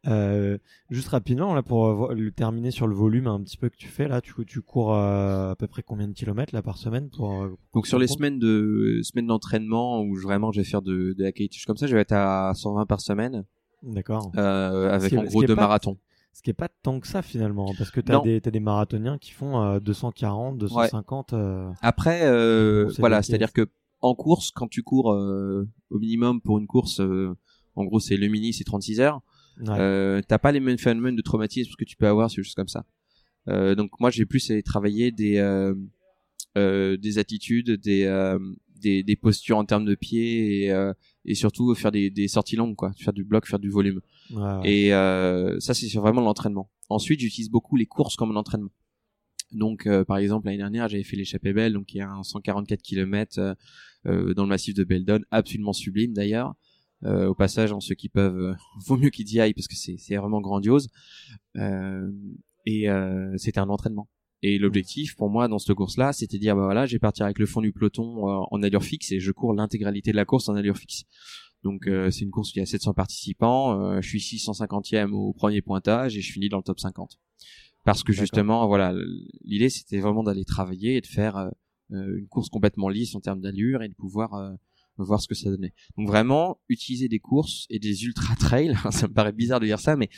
[0.08, 0.58] Euh,
[0.90, 3.86] juste rapidement là pour euh, le terminer sur le volume un petit peu que tu
[3.86, 7.08] fais là, tu tu cours euh, à peu près combien de kilomètres là par semaine
[7.08, 10.82] pour euh, Donc sur les semaines de semaines d'entraînement où je- vraiment je vais faire
[10.82, 13.44] de, de la qualité comme ça, je vais être à 120 par semaine
[13.84, 14.32] D'accord.
[14.36, 15.96] euh, avec en gros deux pas- marathons.
[16.32, 18.22] Ce qui est pas tant que ça finalement, parce que t'as Non.
[18.22, 21.32] des t'as des marathoniens qui font euh, 240, 250.
[21.34, 23.68] euh, Après euh, Bon, c'est voilà, des c'est-à-dire que
[24.00, 27.36] en course quand tu cours euh, au minimum pour une course euh,
[27.76, 29.20] en gros c'est le mini c'est 36 heures,
[29.60, 29.78] ouais.
[29.78, 32.54] euh, t'as pas les mêmes phénomènes de traumatisme que tu peux avoir sur des choses
[32.54, 32.84] comme ça.
[33.48, 38.36] Euh, donc moi j'ai plus allé travailler des euh, des attitudes, des,
[38.76, 40.92] des des postures en termes de pied et
[41.24, 44.00] et surtout faire des, des sorties longues quoi, faire du bloc, faire du volume.
[44.30, 44.70] Ouais, ouais.
[44.70, 44.90] Et
[45.60, 46.70] ça, c'est sur vraiment l'entraînement.
[46.88, 48.70] Ensuite, j'utilise beaucoup les courses comme un entraînement.
[49.52, 52.22] Donc, euh, par exemple, l'année dernière, j'avais fait l'échappée belle, donc il y a un
[52.22, 53.56] 144 km
[54.06, 56.54] euh, dans le massif de Beldon, absolument sublime d'ailleurs.
[57.04, 58.54] Euh, au passage, en ceux qui peuvent, euh,
[58.86, 60.88] vaut mieux qu'ils y aillent parce que c'est vraiment grandiose.
[61.56, 62.10] Euh,
[62.66, 64.08] et euh, c'était un entraînement.
[64.44, 67.38] Et l'objectif pour moi dans cette course-là, c'était de dire bah voilà, j'ai parti avec
[67.38, 70.48] le fond du peloton euh, en allure fixe et je cours l'intégralité de la course
[70.48, 71.04] en allure fixe.
[71.62, 75.62] Donc euh, c'est une course qui a 700 participants, euh, je suis 650e au premier
[75.62, 77.20] pointage et je finis dans le top 50.
[77.84, 78.94] Parce que justement, voilà,
[79.44, 81.50] l'idée c'était vraiment d'aller travailler et de faire euh,
[81.92, 84.52] euh, une course complètement lisse en termes d'allure et de pouvoir euh,
[85.04, 85.72] voir ce que ça donnait.
[85.96, 89.78] Donc vraiment utiliser des courses et des ultra trails, ça me paraît bizarre de dire
[89.80, 90.08] ça, mais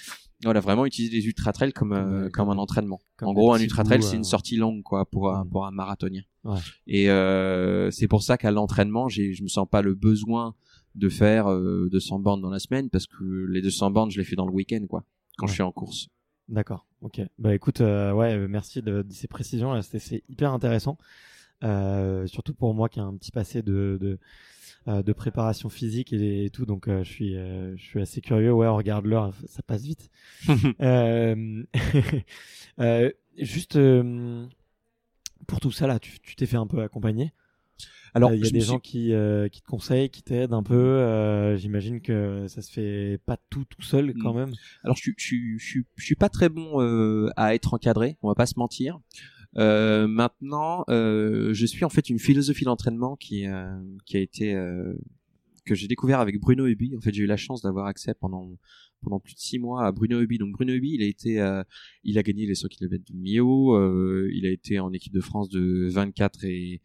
[0.42, 3.00] voilà vraiment utiliser des ultra trails comme Comme, euh, euh, comme un entraînement.
[3.16, 5.64] comme en gros, un ultra trail c'est une euh, sortie longue quoi pour un pour
[5.66, 6.22] un marathonien.
[6.44, 6.58] Ouais.
[6.86, 10.54] Et euh, c'est pour ça qu'à l'entraînement, j'ai je me sens pas le besoin
[10.94, 14.24] de faire euh, 200 bornes dans la semaine parce que les 200 bornes je les
[14.24, 15.04] fais dans le week-end quoi
[15.38, 15.50] quand Ouais.
[15.50, 16.08] je suis en course.
[16.48, 16.86] D'accord.
[17.00, 17.20] Ok.
[17.38, 19.80] Bah écoute, ouais, merci de, de ces précisions.
[19.82, 20.98] c'est hyper intéressant,
[21.62, 24.18] Euh, surtout pour moi qui ai un petit passé de de,
[24.86, 28.52] de préparation physique et, et tout, donc euh, je suis euh, je suis assez curieux.
[28.52, 30.10] Ouais, on regarde l'heure, ça passe vite.
[30.80, 31.62] Euh,
[32.80, 34.46] euh, juste euh,
[35.46, 37.32] pour tout ça là, tu t'es fait un peu accompagner.
[38.16, 40.52] Alors Euh, il y a des gens suis- qui, euh, qui te conseillent, qui t'aident
[40.52, 40.74] un peu.
[40.74, 44.36] euh, J'imagine que ça se fait pas tout tout seul quand Mm.
[44.36, 44.52] même.
[44.84, 47.74] Alors je suis je suis je suis, je suis pas très bon euh, à être
[47.74, 49.00] encadré, on va pas se mentir.
[49.56, 53.66] Euh, maintenant, euh, je suis en fait une philosophie d'entraînement qui euh,
[54.04, 54.94] qui a été euh,
[55.64, 56.96] que j'ai découvert avec Bruno Hubi.
[56.96, 58.50] En fait, j'ai eu la chance d'avoir accès pendant
[59.00, 60.38] pendant plus de six mois à Bruno Hubi.
[60.38, 61.62] Donc Bruno Hubi, il a été, euh,
[62.04, 64.28] il a gagné les 100 km de Mio.
[64.30, 66.80] Il a été en équipe de France de 24 et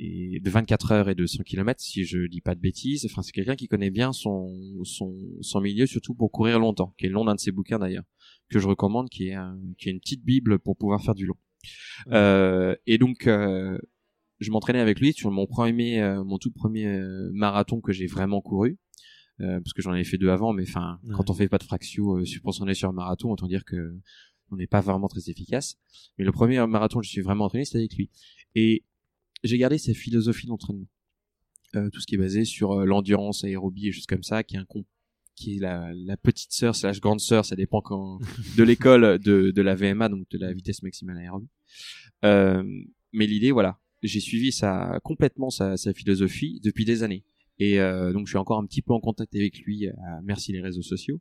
[0.00, 3.06] et de 24 heures et de 100 km si je dis pas de bêtises.
[3.06, 7.06] Enfin, c'est quelqu'un qui connaît bien son, son, son milieu, surtout pour courir longtemps, qui
[7.06, 8.04] est le long d'un de ses bouquins d'ailleurs,
[8.50, 9.36] que je recommande, qui est,
[9.78, 11.36] qui est une petite bible pour pouvoir faire du long.
[12.12, 13.78] Euh, et donc, euh,
[14.40, 16.86] je m'entraînais avec lui sur mon premier, euh, mon tout premier
[17.32, 18.78] marathon que j'ai vraiment couru.
[19.40, 21.14] Euh, parce que j'en avais fait deux avant, mais enfin, Ouais.
[21.16, 23.96] quand on fait pas de fractio, euh, s'entraîner sur un marathon, autant dire que
[24.52, 25.76] on n'est pas vraiment très efficace.
[26.18, 28.10] Mais le premier marathon que je suis vraiment entraîné, c'était avec lui.
[28.54, 28.84] Et
[29.42, 30.86] j'ai gardé sa philosophie d'entraînement.
[31.74, 34.58] Euh, tout ce qui est basé sur l'endurance, aérobie et choses comme ça, qui est
[34.58, 34.84] un con
[35.34, 38.18] qui est la, la petite sœur slash grande sœur, ça dépend quand
[38.56, 41.48] de l'école de, de la VMA, donc de la vitesse maximale aérobie.
[42.24, 42.62] Euh,
[43.12, 47.24] mais l'idée, voilà, j'ai suivi sa complètement sa, sa philosophie depuis des années.
[47.60, 49.92] Et euh, donc je suis encore un petit peu en contact avec lui, euh,
[50.24, 51.20] merci les réseaux sociaux.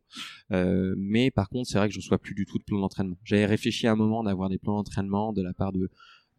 [0.51, 3.19] Euh, mais par contre, c'est vrai que je reçois plus du tout de plan d'entraînement.
[3.23, 5.89] J'avais réfléchi à un moment d'avoir des plans d'entraînement de la part de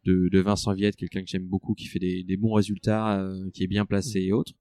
[0.05, 3.49] de, de Vincent Viette, quelqu'un que j'aime beaucoup, qui fait des, des bons résultats, euh,
[3.53, 4.53] qui est bien placé et autres.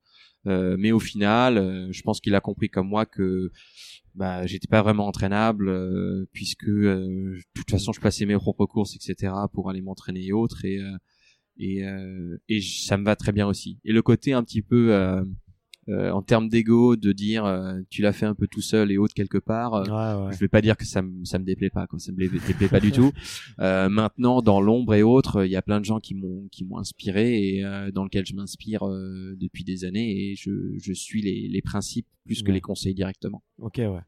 [0.47, 3.51] Euh, mais au final, euh, je pense qu'il a compris comme moi que
[4.15, 8.67] bah, j'étais pas vraiment entraînable euh, puisque euh, de toute façon je passais mes propres
[8.67, 9.33] courses, etc.
[9.53, 10.97] pour aller m'entraîner et autres et euh,
[11.57, 13.79] et, euh, et ça me va très bien aussi.
[13.85, 14.93] Et le côté un petit peu
[15.89, 18.99] euh, en termes d'ego de dire euh, tu l'as fait un peu tout seul et
[18.99, 19.75] autres quelque part.
[19.75, 20.33] euh, Ouais, ouais.
[20.33, 22.29] je vais pas dire que ça me ça me déplaît pas quoi ça me dé-
[22.47, 23.13] déplaît pas du tout
[23.61, 26.65] euh, maintenant dans l'ombre et autres il y a plein de gens qui m'ont qui
[26.65, 30.93] m'ont inspiré et euh, dans lequel je m'inspire euh, depuis des années et je je
[30.93, 32.55] suis les les principes plus que Ouais.
[32.55, 34.01] les conseils directement Ok, ouais.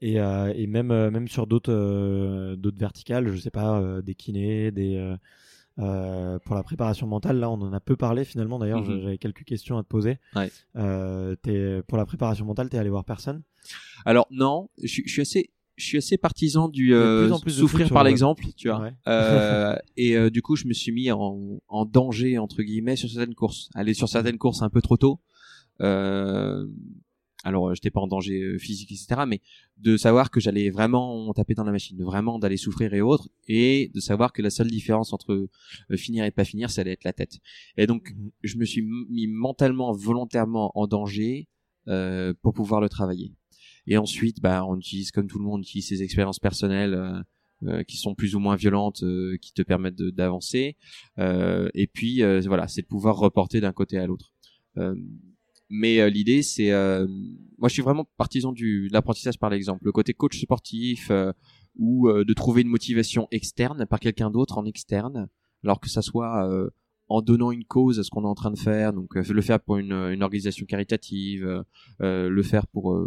[0.00, 4.14] Et, euh, et même, même sur d'autres euh, d'autres verticales, je sais pas, euh, des
[4.14, 4.94] kinés, des
[5.78, 8.58] euh, pour la préparation mentale, là, on en a peu parlé finalement.
[8.58, 9.00] D'ailleurs, Mhm.
[9.02, 10.18] j'avais quelques questions à te poser.
[10.36, 10.50] Ouais.
[10.76, 13.42] Euh, t'es- pour la préparation mentale, t'es allé voir personne?
[14.04, 17.50] Alors non je, suis- je suis assez je suis assez partisan du euh, plus plus
[17.52, 18.92] souffrir par l'exemple tu vois Ouais.
[19.08, 23.08] Euh, et euh, du coup je me suis mis en, en danger entre guillemets sur
[23.08, 25.18] certaines courses aller sur certaines courses un peu trop tôt
[25.80, 26.66] euh,
[27.44, 29.40] alors euh, j'étais pas en danger euh, physique etc mais
[29.76, 33.28] de savoir que j'allais vraiment taper dans la machine de vraiment d'aller souffrir et autres
[33.48, 36.92] et de savoir que la seule différence entre euh, finir et pas finir ça allait
[36.92, 37.38] être la tête
[37.76, 38.30] et donc Mhm.
[38.42, 41.48] je me suis mis mentalement volontairement en danger
[41.88, 43.32] euh, pour pouvoir le travailler
[43.86, 47.22] et ensuite bah on utilise comme tout le monde on utilise ses expériences personnelles euh,
[47.66, 50.76] euh, qui sont plus ou moins violentes, euh, qui te permettent d'avancer.
[51.18, 54.34] Euh, et puis euh, voilà, c'est de pouvoir reporter d'un côté à l'autre.
[55.70, 57.06] Mais euh, l'idée, c'est, euh,
[57.58, 59.84] moi, je suis vraiment partisan du de l'apprentissage par l'exemple.
[59.84, 61.32] Le côté coach sportif euh,
[61.76, 65.28] ou euh, de trouver une motivation externe par quelqu'un d'autre en externe,
[65.62, 66.70] alors que ça soit euh,
[67.08, 69.42] en donnant une cause à ce qu'on est en train de faire, donc euh, le
[69.42, 71.64] faire pour une, une organisation caritative,
[72.00, 72.98] le faire pour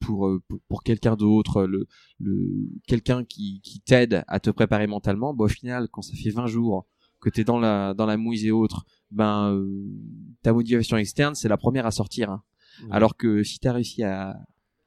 [0.00, 1.86] pour pour, pour quelqu'un d'autre, le,
[2.20, 6.30] le quelqu'un qui, qui t'aide à te préparer mentalement, bah, au final, quand ça fait
[6.30, 6.86] 20 jours
[7.20, 9.66] que t'es dans la dans la mouise et autres, ben euh,
[10.42, 12.30] ta motivation externe c'est la première à sortir.
[12.30, 12.42] hein.
[12.90, 14.36] Alors que si t'as réussi à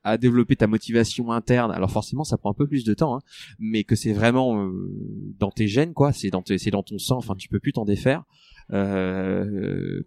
[0.04, 3.22] à développer ta motivation interne, alors forcément ça prend un peu plus de temps, hein,
[3.60, 4.72] mais que c'est vraiment euh,
[5.38, 7.74] dans tes gènes quoi, c'est dans tes- c'est dans ton sang, enfin tu peux plus
[7.74, 8.24] t'en défaire.
[8.92, 10.02] Euh,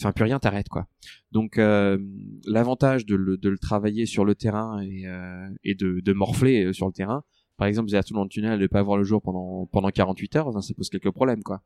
[0.00, 0.86] Enfin, plus rien t'arrête quoi.
[1.32, 1.98] Donc euh,
[2.46, 6.66] l'avantage de le, de le travailler sur le terrain et, euh, et de, de morfler
[6.66, 7.24] euh, sur le terrain,
[7.56, 10.36] par exemple, à tout dans le tunnel, de pas avoir le jour pendant pendant 48
[10.36, 11.62] heures, ben, ça pose quelques problèmes quoi.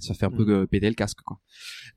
[0.00, 0.50] Ça fait un peu Mhm.
[0.50, 1.38] euh, péter le casque quoi.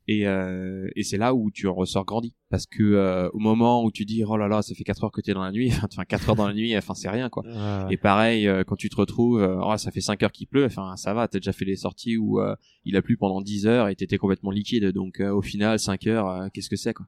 [0.07, 3.83] Et, euh, et c'est là où tu en ressors grandi parce que euh, au moment
[3.83, 5.69] où tu dis oh là là ça fait 4 heures que t'es dans la nuit,
[5.83, 7.43] enfin 4 heures dans la nuit, enfin c'est rien quoi.
[7.45, 7.93] Ouais.
[7.93, 10.65] Et pareil, euh, quand tu te retrouves, euh, oh, ça fait 5 heures qu'il pleut,
[10.65, 13.65] enfin ça va, t'as déjà fait des sorties où euh, il a plu pendant 10
[13.67, 17.07] heures et t'étais complètement liquide, donc euh, au final 5 heures, qu'est-ce que c'est quoi?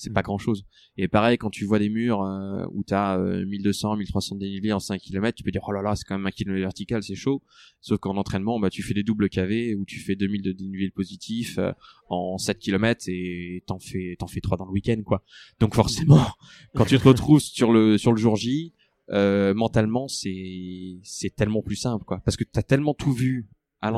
[0.00, 0.64] C'est pas grand chose.
[0.96, 4.80] Et pareil, quand tu vois des murs euh, où t'as euh, 1200, 1300 dénivelés en
[4.80, 7.14] 5 km, tu peux dire oh là là, c'est quand même un kilomètre vertical, c'est
[7.14, 7.42] chaud.
[7.82, 10.90] Sauf qu'en entraînement, bah tu fais des doubles KV où tu fais 2000 de dénivelé
[10.90, 11.72] positif euh,
[12.08, 15.22] en 7 km et t'en fais t'en fais 3 dans le week-end quoi.
[15.60, 16.24] Donc forcément,
[16.74, 18.72] quand tu te retrouves sur le sur le jour J,
[19.10, 23.48] euh, mentalement c'est c'est tellement plus simple quoi parce que t'as tellement tout vu
[23.82, 23.90] à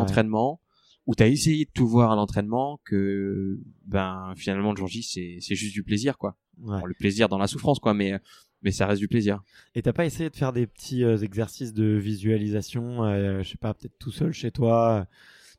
[0.61, 0.61] Ouais.
[1.06, 5.38] Ou t'as essayé de tout voir à l'entraînement que ben finalement le jour J c'est
[5.40, 6.80] c'est juste du plaisir quoi Ouais.
[6.80, 8.20] Bon, le plaisir dans la souffrance quoi mais
[8.62, 9.42] mais ça reste du plaisir
[9.74, 13.58] Et t'as pas essayé de faire des petits euh, exercices de visualisation, euh, je sais
[13.58, 15.06] pas, peut-être tout seul chez toi,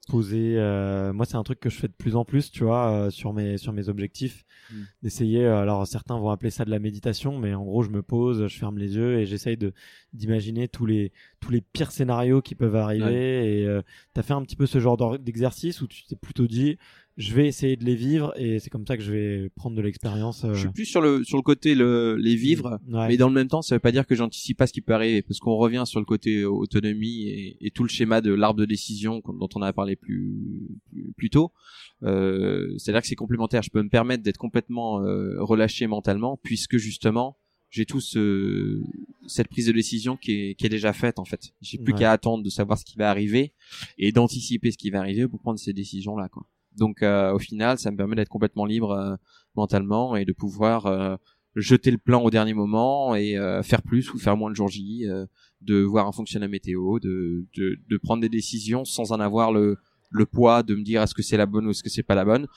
[0.08, 0.56] poser.
[0.58, 3.10] euh, moi, c'est un truc que je fais de plus en plus, tu vois, euh,
[3.10, 4.76] sur mes sur mes objectifs, Mm.
[5.02, 5.46] d'essayer.
[5.46, 8.48] euh, alors certains vont appeler ça de la méditation, mais en gros, je me pose,
[8.48, 9.74] je ferme les yeux et j'essaye de
[10.14, 13.60] d'imaginer tous les tous les pires scénarios qui peuvent arriver.
[13.62, 13.82] Et euh,
[14.14, 16.78] t'as fait un petit peu ce genre d'exercice où tu t'es plutôt dit,
[17.18, 19.82] je vais essayer de les vivre et c'est comme ça que je vais prendre de
[19.82, 20.44] l'expérience.
[20.46, 20.54] euh.
[20.54, 23.08] Je suis plus sur le sur le côté le les vivre, Ouais.
[23.08, 24.94] mais dans le même temps, ça veut pas dire que j'anticipe pas ce qui peut
[24.94, 28.60] arriver, parce qu'on revient sur le côté autonomie et, et tout le schéma de l'arbre
[28.60, 31.52] de décision dont on a parlé plus plus, plus tôt.
[32.04, 33.62] Euh, C'est-à-dire que c'est complémentaire.
[33.64, 37.38] Je peux me permettre d'être complètement euh, relâché mentalement, puisque justement
[37.70, 38.84] j'ai tout ce
[39.26, 41.54] cette prise de décision qui est qui est déjà faite en fait.
[41.62, 42.00] J'ai plus Ouais.
[42.00, 43.54] qu'à attendre de savoir ce qui va arriver
[43.98, 46.46] et d'anticiper ce qui va arriver pour prendre ces décisions là quoi.
[46.78, 49.16] Donc euh, au final, ça me permet d'être complètement libre euh,
[49.56, 51.16] mentalement et de pouvoir euh,
[51.56, 54.70] jeter le plan au dernier moment et euh, faire plus ou faire moins le jour
[54.70, 55.26] J, euh,
[55.62, 59.20] de voir en fonction de la météo, de, de, de prendre des décisions sans en
[59.20, 59.78] avoir le,
[60.10, 62.16] le poids de me dire est-ce que c'est la bonne ou est-ce que c'est pas
[62.16, 62.48] la bonne.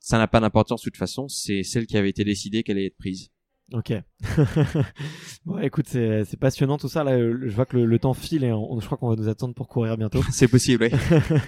[0.00, 2.86] Ça n'a pas d'importance de toute façon, c'est celle qui avait été décidée qu'elle allait
[2.86, 3.28] être prise.
[3.74, 3.92] Ok.
[5.44, 7.04] bon, écoute, c'est c'est passionnant tout ça.
[7.04, 9.28] Là, je vois que le, le temps file et on- je crois qu'on va nous
[9.28, 10.22] attendre pour courir bientôt.
[10.30, 10.98] c'est possible, oui.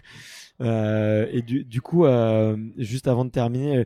[0.60, 3.84] Euh, et du, du coup, euh, juste avant de terminer, euh,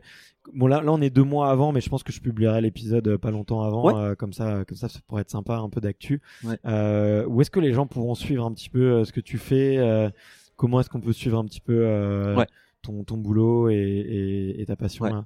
[0.53, 3.07] bon là, là on est deux mois avant, mais je pense que je publierai l'épisode
[3.07, 3.93] euh, pas longtemps avant, Ouais.
[3.95, 6.21] euh, comme ça, comme ça, ça pourrait être sympa, un peu d'actu.
[6.43, 6.57] Ouais.
[6.65, 9.77] Euh, où est-ce que les gens pourront suivre un petit peu ce que tu fais
[9.77, 10.09] euh,
[10.57, 12.47] Comment est-ce qu'on peut suivre un petit peu euh, Ouais.
[12.81, 15.25] ton, ton boulot et, et, et ta passion là?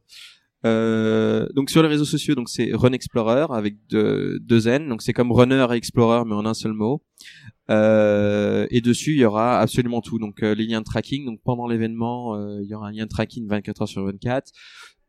[0.66, 5.02] Euh, donc sur les réseaux sociaux, donc c'est Run Explorer avec deux, deux N, donc
[5.02, 7.02] c'est comme Runner et Explorer mais en un seul mot.
[7.70, 11.26] Euh, et dessus il y aura absolument tout, donc euh, les liens de tracking.
[11.26, 14.52] Donc pendant l'événement, euh, il y aura un lien de tracking 24 heures sur 24.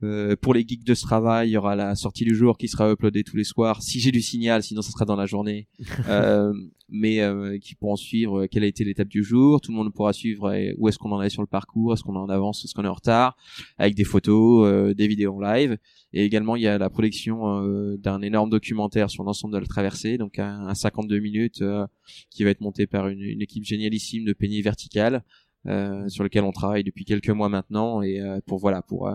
[0.02, 2.68] Euh, pour les geeks de ce travail, il y aura la sortie du jour qui
[2.68, 3.82] sera uploadée tous les soirs.
[3.82, 5.68] Si j'ai du signal, sinon ça sera dans la journée.
[6.08, 6.52] Euh,
[6.90, 9.60] mais euh, qui pourront suivre euh, quelle a été l'étape du jour.
[9.60, 12.02] Tout le monde pourra suivre euh, où est-ce qu'on en est sur le parcours, est-ce
[12.02, 13.36] qu'on est en avance, est-ce qu'on est en retard,
[13.78, 15.78] avec des photos, euh, des vidéos en live.
[16.12, 19.66] Et également, il y a la production euh, d'un énorme documentaire sur l'ensemble de la
[19.66, 21.86] traversée, donc un, un 52 minutes euh,
[22.30, 25.22] qui va être monté par une, une équipe génialissime de Peigné Vertical,
[25.66, 29.14] euh, sur lequel on travaille depuis quelques mois maintenant, et euh, pour voilà, pour euh,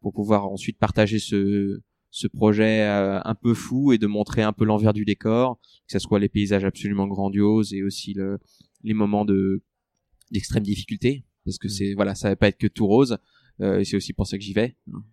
[0.00, 1.80] pour pouvoir ensuite partager ce
[2.12, 5.92] ce projet euh, un peu fou et de montrer un peu l'envers du décor, que
[5.92, 8.38] ce soit les paysages absolument grandioses et aussi le,
[8.82, 9.62] les moments de
[10.32, 13.18] d'extrême difficulté, parce que c'est voilà, ça va pas être que tout rose.
[13.60, 14.76] Euh, et c'est aussi pour ça que j'y vais.
[14.92, 15.04] hein.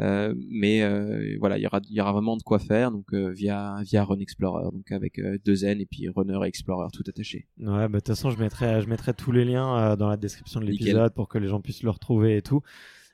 [0.00, 3.12] Euh, mais euh, voilà, il y aura il y aura vraiment de quoi faire donc
[3.14, 6.88] euh, via via Run Explorer donc avec euh, deux N et puis Runner et Explorer
[6.92, 7.46] tout attaché.
[7.58, 10.16] Ouais, bah de toute façon, je mettrai, je mettrai tous les liens euh, dans la
[10.16, 12.60] description de l'épisode pour que les gens puissent le retrouver et tout.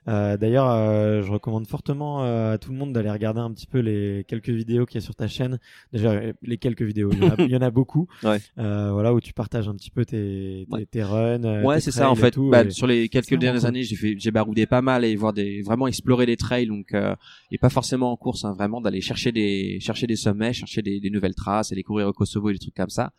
[0.07, 3.67] Euh, D'ailleurs, euh, je recommande fortement euh, à tout le monde d'aller regarder un petit
[3.67, 5.59] peu les quelques vidéos qu'il y a sur ta chaîne.
[5.93, 8.07] Déjà, euh, les quelques vidéos, il y en a, il y en a beaucoup.
[8.23, 8.39] Ouais.
[8.57, 10.85] Euh, voilà, où tu partages un petit peu tes, tes, Ouais.
[10.85, 11.63] tes runs.
[11.63, 12.31] Ouais, c'est ça en fait.
[12.31, 13.67] tout, Bah, et- sur les quelques dernières cool.
[13.69, 16.93] années, j'ai fait, j'ai baroudé pas mal et voir des, vraiment explorer des trails, donc
[16.93, 17.15] euh,
[17.51, 20.99] et pas forcément en course, hein, vraiment d'aller chercher des, chercher des sommets, chercher des,
[20.99, 23.13] des nouvelles traces, aller courir au Kosovo et des trucs comme ça.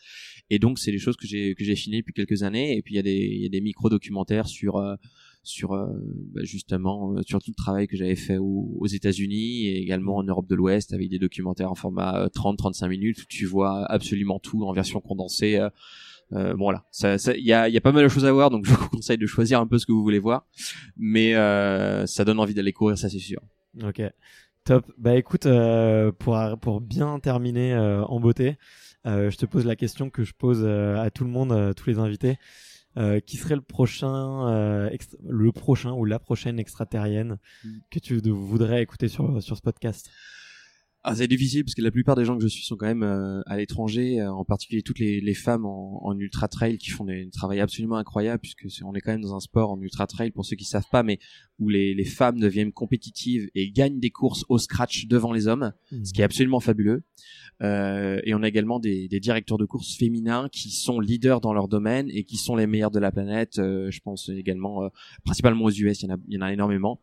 [0.50, 2.76] Et donc c'est des choses que j'ai que j'ai fini depuis quelques années.
[2.76, 4.96] Et puis il y a des, il y a des micro documentaires sur euh,
[5.42, 5.86] sur euh,
[6.34, 10.16] bah, justement euh, sur tout le travail que j'avais fait aux, aux États-Unis et également
[10.16, 14.38] en Europe de l'Ouest avec des documentaires en format 30-35 minutes où tu vois absolument
[14.38, 15.56] tout en version condensée.
[15.56, 15.68] euh,
[16.32, 18.48] euh, bon voilà, ça, ça, y a, y a pas mal de choses à voir,
[18.48, 20.46] donc je vous conseille de choisir un peu ce que vous voulez voir,
[20.96, 23.40] mais euh, ça donne envie d'aller courir, ça c'est sûr.
[23.82, 24.00] Ok,
[24.64, 24.90] top.
[24.96, 28.56] Bah écoute, euh, pour pour bien terminer euh, en beauté,
[29.06, 31.72] euh, je te pose la question que je pose euh, à tout le monde, euh,
[31.72, 32.38] tous les invités.
[32.98, 34.90] Euh, qui serait le prochain, euh,
[35.26, 37.68] le prochain ou la prochaine extraterrienne Mm.
[37.90, 40.10] que tu voudrais écouter sur sur ce podcast?
[41.04, 43.02] Ah, c'est difficile parce que la plupart des gens que je suis sont quand même
[43.02, 46.90] euh, à l'étranger, euh, en particulier toutes les, les femmes en, en ultra trail qui
[46.90, 49.72] font des, un travail absolument incroyable puisque c'est- on est quand même dans un sport
[49.72, 51.18] en ultra trail pour ceux qui savent pas, mais
[51.58, 55.72] où les, les femmes deviennent compétitives et gagnent des courses au scratch devant les hommes,
[56.04, 57.02] ce qui est absolument fabuleux.
[57.62, 61.52] Euh, et on a également des, des directeurs de course féminins qui sont leaders dans
[61.52, 63.58] leur domaine et qui sont les meilleurs de la planète.
[63.58, 64.88] Euh, je pense également, euh,
[65.24, 67.00] principalement aux US, il y en a, il y en a énormément.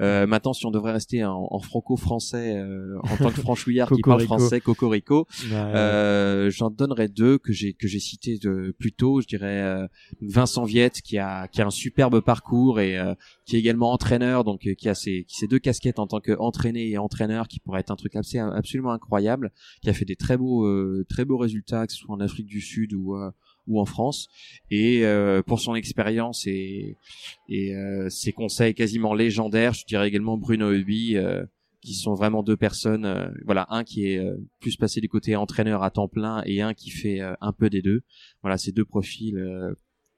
[0.00, 4.02] Euh, maintenant, si on devrait rester en, en franco-français euh, en tant que franchouillard qui
[4.02, 8.92] parle français, cocorico, Ouais, euh, j'en donnerais deux que j'ai que j'ai cités de plus
[8.92, 9.20] tôt.
[9.20, 9.86] Je dirais euh,
[10.20, 13.14] Vincent Viette qui a qui a un superbe parcours et euh,
[13.46, 16.20] qui est également entraîneur, donc euh, qui a ses qui ses deux casquettes en tant
[16.20, 20.16] qu'entraîné et entraîneur, qui pourrait être un truc absolu- absolument incroyable, qui a fait des
[20.16, 23.30] très beaux euh, très beaux résultats, que ce soit en Afrique du Sud ou euh,
[23.66, 24.28] ou en France.
[24.70, 26.96] Et euh, pour son expérience et
[27.48, 31.16] et euh, ses conseils quasiment légendaires, je dirais également Bruno Hubi.
[31.16, 31.44] euh,
[31.80, 35.36] qui sont vraiment deux personnes euh, voilà un qui est euh, plus passé du côté
[35.36, 38.02] entraîneur à temps plein et un qui fait euh, un peu des deux
[38.42, 39.72] voilà ces deux profils euh,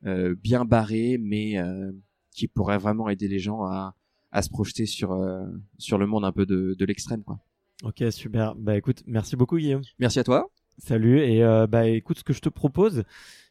[0.06, 1.92] euh, bien barrés mais euh,
[2.34, 3.94] qui pourraient vraiment aider les gens à
[4.32, 5.44] à se projeter sur euh,
[5.78, 7.38] sur le monde un peu de, de l'extrême quoi
[7.84, 8.54] Ok, super.
[8.54, 9.82] Bah écoute, merci beaucoup Guillaume.
[9.98, 10.48] merci à toi
[10.84, 13.04] Salut et euh, bah écoute, ce que je te propose,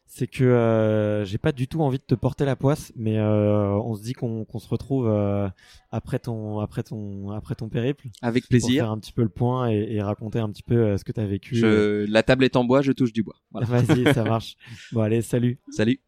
[0.06, 3.70] c'est que euh, j'ai pas du tout envie de te porter la poisse, mais euh,
[3.70, 5.48] on se dit qu'on se retrouve euh,
[5.90, 8.84] après ton après ton après ton périple Avec pour plaisir.
[8.84, 11.20] faire un petit peu le point et, et raconter un petit peu ce que tu
[11.20, 11.56] as vécu.
[11.56, 12.04] Je...
[12.10, 13.36] La table est en bois, je touche du bois.
[13.50, 13.66] Voilà.
[13.70, 14.56] Vas-y, ça marche.
[14.92, 15.58] Bon allez, salut.
[15.70, 16.00] Salut.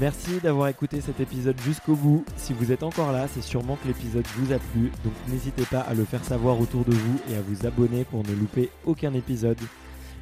[0.00, 2.26] Merci d'avoir écouté cet épisode jusqu'au bout.
[2.36, 5.80] Si vous êtes encore là, c'est sûrement que l'épisode vous a plu, donc n'hésitez pas
[5.80, 9.14] à le faire savoir autour de vous et à vous abonner pour ne louper aucun
[9.14, 9.58] épisode.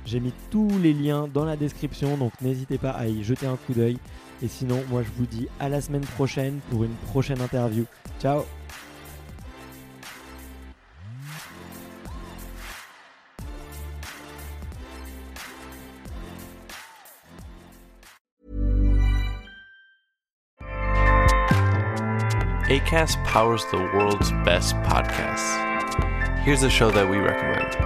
[0.06, 3.56] J'ai mis tous les liens dans la description, donc n'hésitez pas à y jeter un
[3.56, 3.98] coup d'œil.
[4.40, 7.84] Et sinon, moi je vous dis à la semaine prochaine pour une prochaine interview.
[8.20, 8.44] Ciao
[22.68, 25.56] ACAST powers the world's best podcasts.
[26.44, 27.85] Here's a show that we recommend.